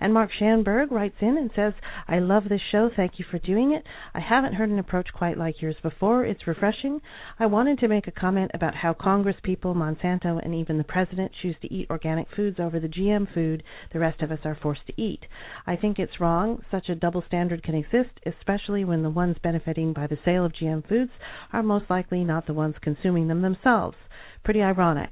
And 0.00 0.14
Mark 0.14 0.30
Schanberg 0.38 0.90
writes 0.90 1.16
in 1.20 1.36
and 1.36 1.50
says, 1.54 1.72
I 2.06 2.20
love 2.20 2.44
this 2.48 2.60
show. 2.70 2.90
Thank 2.94 3.18
you 3.18 3.24
for 3.30 3.38
doing 3.38 3.72
it. 3.72 3.84
I 4.14 4.20
haven't 4.20 4.54
heard 4.54 4.70
an 4.70 4.78
approach 4.78 5.08
quite 5.12 5.36
like 5.36 5.60
yours 5.60 5.76
before. 5.82 6.24
It's 6.24 6.46
refreshing. 6.46 7.00
I 7.38 7.46
wanted 7.46 7.78
to 7.80 7.88
make 7.88 8.06
a 8.06 8.12
comment 8.12 8.52
about 8.54 8.76
how 8.76 8.94
Congress 8.94 9.36
people, 9.42 9.74
Monsanto, 9.74 10.40
and 10.44 10.54
even 10.54 10.78
the 10.78 10.84
President 10.84 11.32
choose 11.42 11.56
to 11.62 11.72
eat 11.72 11.90
organic 11.90 12.28
foods 12.34 12.60
over 12.60 12.78
the 12.78 12.88
GM 12.88 13.32
food 13.34 13.62
the 13.92 13.98
rest 13.98 14.22
of 14.22 14.30
us 14.30 14.40
are 14.44 14.54
forced 14.54 14.86
to 14.86 15.00
eat. 15.00 15.26
I 15.66 15.76
think 15.76 15.98
it's 15.98 16.20
wrong. 16.20 16.62
Such 16.70 16.88
a 16.88 16.94
double 16.94 17.22
standard 17.26 17.62
can 17.62 17.74
exist, 17.74 18.20
especially 18.24 18.84
when 18.84 19.02
the 19.02 19.10
ones 19.10 19.36
benefiting 19.42 19.92
by 19.92 20.06
the 20.06 20.18
sale 20.24 20.44
of 20.44 20.52
GM 20.52 20.88
foods 20.88 21.12
are 21.52 21.62
most 21.62 21.90
likely 21.90 22.24
not 22.24 22.46
the 22.46 22.54
ones 22.54 22.76
consuming 22.80 23.28
them 23.28 23.42
themselves. 23.42 23.96
Pretty 24.44 24.62
ironic. 24.62 25.10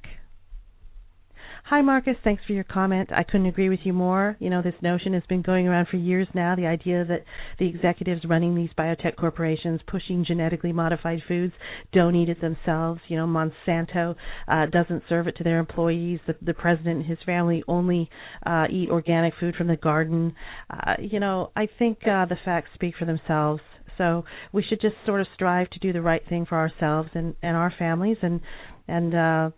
Hi, 1.69 1.81
Marcus. 1.83 2.15
Thanks 2.23 2.45
for 2.47 2.53
your 2.53 2.63
comment. 2.63 3.11
I 3.13 3.25
couldn't 3.25 3.47
agree 3.47 3.69
with 3.69 3.81
you 3.83 3.93
more. 3.93 4.37
You 4.39 4.51
know, 4.51 4.63
this 4.63 4.81
notion 4.83 5.15
has 5.15 5.25
been 5.29 5.43
going 5.43 5.67
around 5.67 5.89
for 5.89 5.97
years 5.97 6.29
now 6.33 6.55
the 6.55 6.65
idea 6.69 7.05
that 7.05 7.25
the 7.59 7.67
executives 7.67 8.25
running 8.25 8.55
these 8.55 8.71
biotech 8.79 9.17
corporations 9.17 9.81
pushing 9.89 10.25
genetically 10.25 10.73
modified 10.73 11.23
foods 11.27 11.53
don't 11.93 12.15
eat 12.15 12.29
it 12.29 12.41
themselves. 12.41 13.01
You 13.09 13.17
know, 13.17 13.27
Monsanto 13.27 14.15
uh, 14.47 14.67
doesn't 14.67 15.03
serve 15.09 15.27
it 15.27 15.37
to 15.39 15.43
their 15.43 15.59
employees. 15.59 16.21
The, 16.29 16.37
the 16.41 16.55
president 16.55 16.99
and 16.99 17.05
his 17.07 17.19
family 17.27 17.65
only 17.67 18.09
uh, 18.47 18.67
eat 18.71 18.89
organic 18.89 19.35
food 19.41 19.57
from 19.57 19.67
the 19.67 19.77
garden. 19.77 20.37
Uh, 20.71 20.95
you 21.01 21.19
know, 21.19 21.51
I 21.57 21.67
think 21.81 21.99
uh, 22.07 22.27
the 22.27 22.37
facts 22.45 22.71
speak 22.75 22.95
for 22.97 23.07
themselves. 23.07 23.61
So 23.99 24.25
we 24.53 24.63
should 24.63 24.81
just 24.81 24.95
sort 25.05 25.21
of 25.21 25.27
strive 25.35 25.69
to 25.71 25.81
do 25.81 25.93
the 25.93 26.01
right 26.03 26.23
thing 26.29 26.47
for 26.47 26.59
ourselves 26.59 27.09
and, 27.15 27.35
and 27.43 27.57
our 27.57 27.75
families 27.77 28.19
and 28.23 28.41
and 28.89 29.15
uh 29.17 29.51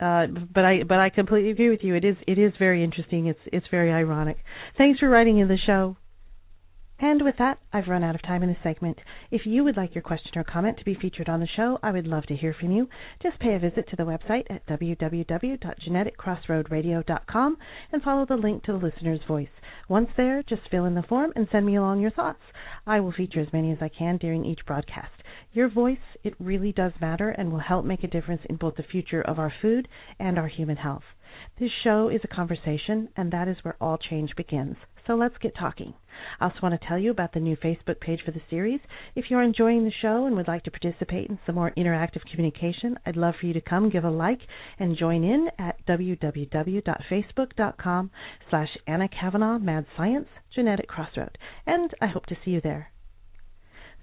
uh, 0.00 0.26
but 0.52 0.64
I 0.64 0.82
but 0.82 0.98
I 0.98 1.10
completely 1.10 1.50
agree 1.50 1.70
with 1.70 1.80
you. 1.82 1.94
It 1.94 2.04
is 2.04 2.16
it 2.26 2.38
is 2.38 2.52
very 2.58 2.84
interesting. 2.84 3.26
It's 3.26 3.40
it's 3.46 3.66
very 3.70 3.92
ironic. 3.92 4.38
Thanks 4.76 5.00
for 5.00 5.08
writing 5.08 5.38
in 5.38 5.48
the 5.48 5.58
show. 5.66 5.96
And 6.98 7.22
with 7.22 7.36
that, 7.38 7.58
I've 7.74 7.88
run 7.88 8.02
out 8.02 8.14
of 8.14 8.22
time 8.22 8.42
in 8.42 8.48
this 8.48 8.56
segment. 8.62 8.98
If 9.30 9.44
you 9.44 9.62
would 9.64 9.76
like 9.76 9.94
your 9.94 10.00
question 10.00 10.32
or 10.36 10.44
comment 10.44 10.78
to 10.78 10.84
be 10.84 10.94
featured 10.94 11.28
on 11.28 11.40
the 11.40 11.46
show, 11.46 11.78
I 11.82 11.90
would 11.90 12.06
love 12.06 12.24
to 12.26 12.34
hear 12.34 12.54
from 12.58 12.72
you. 12.72 12.88
Just 13.22 13.38
pay 13.38 13.54
a 13.54 13.58
visit 13.58 13.86
to 13.90 13.96
the 13.96 14.04
website 14.04 14.46
at 14.48 14.66
www.geneticcrossroadradio.com 14.66 17.56
and 17.92 18.02
follow 18.02 18.24
the 18.24 18.36
link 18.36 18.62
to 18.64 18.72
the 18.72 18.78
listener's 18.78 19.20
voice. 19.28 19.50
Once 19.90 20.08
there, 20.16 20.42
just 20.42 20.70
fill 20.70 20.86
in 20.86 20.94
the 20.94 21.02
form 21.02 21.34
and 21.36 21.46
send 21.52 21.66
me 21.66 21.76
along 21.76 22.00
your 22.00 22.12
thoughts. 22.12 22.40
I 22.86 23.00
will 23.00 23.12
feature 23.12 23.40
as 23.40 23.52
many 23.52 23.72
as 23.72 23.82
I 23.82 23.90
can 23.90 24.16
during 24.16 24.46
each 24.46 24.64
broadcast. 24.64 25.12
Your 25.56 25.68
voice, 25.70 25.96
it 26.22 26.34
really 26.38 26.70
does 26.70 26.92
matter 27.00 27.30
and 27.30 27.50
will 27.50 27.60
help 27.60 27.86
make 27.86 28.04
a 28.04 28.08
difference 28.08 28.42
in 28.44 28.56
both 28.56 28.76
the 28.76 28.82
future 28.82 29.22
of 29.22 29.38
our 29.38 29.50
food 29.62 29.88
and 30.18 30.38
our 30.38 30.48
human 30.48 30.76
health. 30.76 31.04
This 31.58 31.70
show 31.82 32.10
is 32.10 32.20
a 32.22 32.28
conversation, 32.28 33.08
and 33.16 33.32
that 33.32 33.48
is 33.48 33.56
where 33.62 33.78
all 33.80 33.96
change 33.96 34.36
begins. 34.36 34.76
So 35.06 35.14
let's 35.14 35.38
get 35.38 35.56
talking. 35.56 35.94
I 36.38 36.44
also 36.44 36.58
want 36.62 36.78
to 36.78 36.86
tell 36.86 36.98
you 36.98 37.10
about 37.10 37.32
the 37.32 37.40
new 37.40 37.56
Facebook 37.56 38.00
page 38.00 38.20
for 38.22 38.32
the 38.32 38.42
series. 38.50 38.80
If 39.14 39.30
you're 39.30 39.40
enjoying 39.40 39.84
the 39.84 39.92
show 40.02 40.26
and 40.26 40.36
would 40.36 40.46
like 40.46 40.64
to 40.64 40.70
participate 40.70 41.30
in 41.30 41.38
some 41.46 41.54
more 41.54 41.72
interactive 41.74 42.30
communication, 42.30 42.98
I'd 43.06 43.16
love 43.16 43.36
for 43.40 43.46
you 43.46 43.54
to 43.54 43.62
come 43.62 43.88
give 43.88 44.04
a 44.04 44.10
like 44.10 44.42
and 44.78 44.98
join 44.98 45.24
in 45.24 45.48
at 45.58 45.82
www.facebook.com 45.86 48.10
slash 48.50 48.76
Anna 48.86 49.08
Kavanaugh 49.08 49.58
Mad 49.58 49.86
Science 49.96 50.28
Genetic 50.54 50.86
Crossroad. 50.86 51.38
And 51.66 51.94
I 52.02 52.08
hope 52.08 52.26
to 52.26 52.36
see 52.44 52.50
you 52.50 52.60
there. 52.60 52.90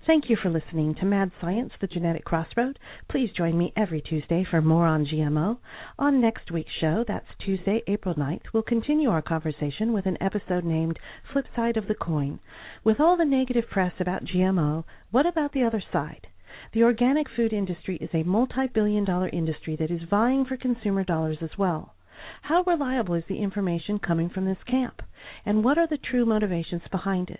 Thank 0.06 0.30
you 0.30 0.36
for 0.36 0.50
listening 0.50 0.96
to 0.96 1.06
Mad 1.06 1.32
Science, 1.40 1.72
the 1.80 1.88
Genetic 1.88 2.26
Crossroad. 2.26 2.78
Please 3.10 3.32
join 3.38 3.58
me 3.58 3.72
every 3.78 4.02
Tuesday 4.02 4.44
for 4.44 4.62
more 4.62 4.86
on 4.86 5.06
GMO. 5.06 5.60
On 5.98 6.20
next 6.20 6.52
week's 6.52 6.74
show, 6.82 7.06
that's 7.08 7.38
Tuesday, 7.40 7.82
April 7.88 8.14
9th, 8.14 8.42
we'll 8.54 8.64
continue 8.64 9.10
our 9.10 9.22
conversation 9.22 9.94
with 9.94 10.06
an 10.06 10.18
episode 10.20 10.66
named 10.66 11.00
Flip 11.32 11.46
Side 11.56 11.78
of 11.78 11.88
the 11.88 11.96
Coin. 11.96 12.42
With 12.84 13.00
all 13.00 13.16
the 13.16 13.24
negative 13.24 13.70
press 13.70 13.94
about 14.02 14.26
GMO, 14.26 14.84
what 15.12 15.26
about 15.26 15.54
the 15.54 15.64
other 15.64 15.82
side? 15.94 16.28
The 16.74 16.84
organic 16.84 17.30
food 17.30 17.54
industry 17.54 17.96
is 18.02 18.10
a 18.14 18.24
multi 18.24 18.68
billion 18.74 19.06
dollar 19.06 19.30
industry 19.30 19.78
that 19.78 19.90
is 19.90 20.10
vying 20.10 20.44
for 20.44 20.58
consumer 20.58 21.06
dollars 21.06 21.38
as 21.42 21.58
well. 21.58 21.96
How 22.42 22.64
reliable 22.64 23.16
is 23.16 23.24
the 23.30 23.42
information 23.42 24.00
coming 24.00 24.30
from 24.30 24.44
this 24.44 24.64
camp? 24.68 25.02
And 25.46 25.64
what 25.64 25.78
are 25.78 25.88
the 25.88 25.98
true 25.98 26.26
motivations 26.26 26.84
behind 26.92 27.30
it? 27.30 27.40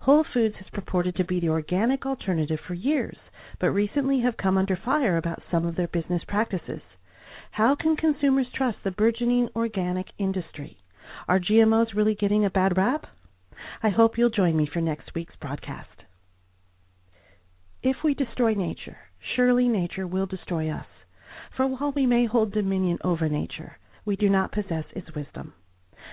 Whole 0.00 0.24
Foods 0.32 0.56
has 0.56 0.66
purported 0.72 1.14
to 1.16 1.24
be 1.24 1.40
the 1.40 1.50
organic 1.50 2.06
alternative 2.06 2.58
for 2.66 2.72
years, 2.72 3.18
but 3.58 3.70
recently 3.70 4.20
have 4.20 4.38
come 4.38 4.56
under 4.56 4.74
fire 4.74 5.18
about 5.18 5.42
some 5.50 5.66
of 5.66 5.76
their 5.76 5.88
business 5.88 6.22
practices. 6.26 6.80
How 7.50 7.74
can 7.74 7.96
consumers 7.96 8.46
trust 8.54 8.78
the 8.82 8.92
burgeoning 8.92 9.50
organic 9.54 10.06
industry? 10.16 10.78
Are 11.28 11.38
GMOs 11.38 11.94
really 11.94 12.14
getting 12.14 12.46
a 12.46 12.50
bad 12.50 12.78
rap? 12.78 13.08
I 13.82 13.90
hope 13.90 14.16
you'll 14.16 14.30
join 14.30 14.56
me 14.56 14.66
for 14.66 14.80
next 14.80 15.14
week's 15.14 15.36
broadcast. 15.36 16.04
If 17.82 17.96
we 18.02 18.14
destroy 18.14 18.54
nature, 18.54 18.96
surely 19.36 19.68
nature 19.68 20.06
will 20.06 20.26
destroy 20.26 20.70
us. 20.70 20.86
For 21.54 21.66
while 21.66 21.92
we 21.94 22.06
may 22.06 22.24
hold 22.24 22.52
dominion 22.52 22.98
over 23.04 23.28
nature, 23.28 23.76
we 24.06 24.16
do 24.16 24.30
not 24.30 24.52
possess 24.52 24.84
its 24.92 25.14
wisdom. 25.14 25.52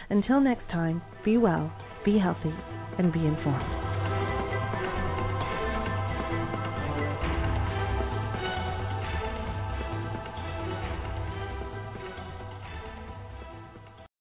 Until 0.10 0.40
next 0.40 0.70
time, 0.70 1.02
be 1.24 1.38
well, 1.38 1.72
be 2.06 2.18
healthy, 2.18 2.54
and 2.98 3.12
be 3.12 3.26
informed. 3.26 3.87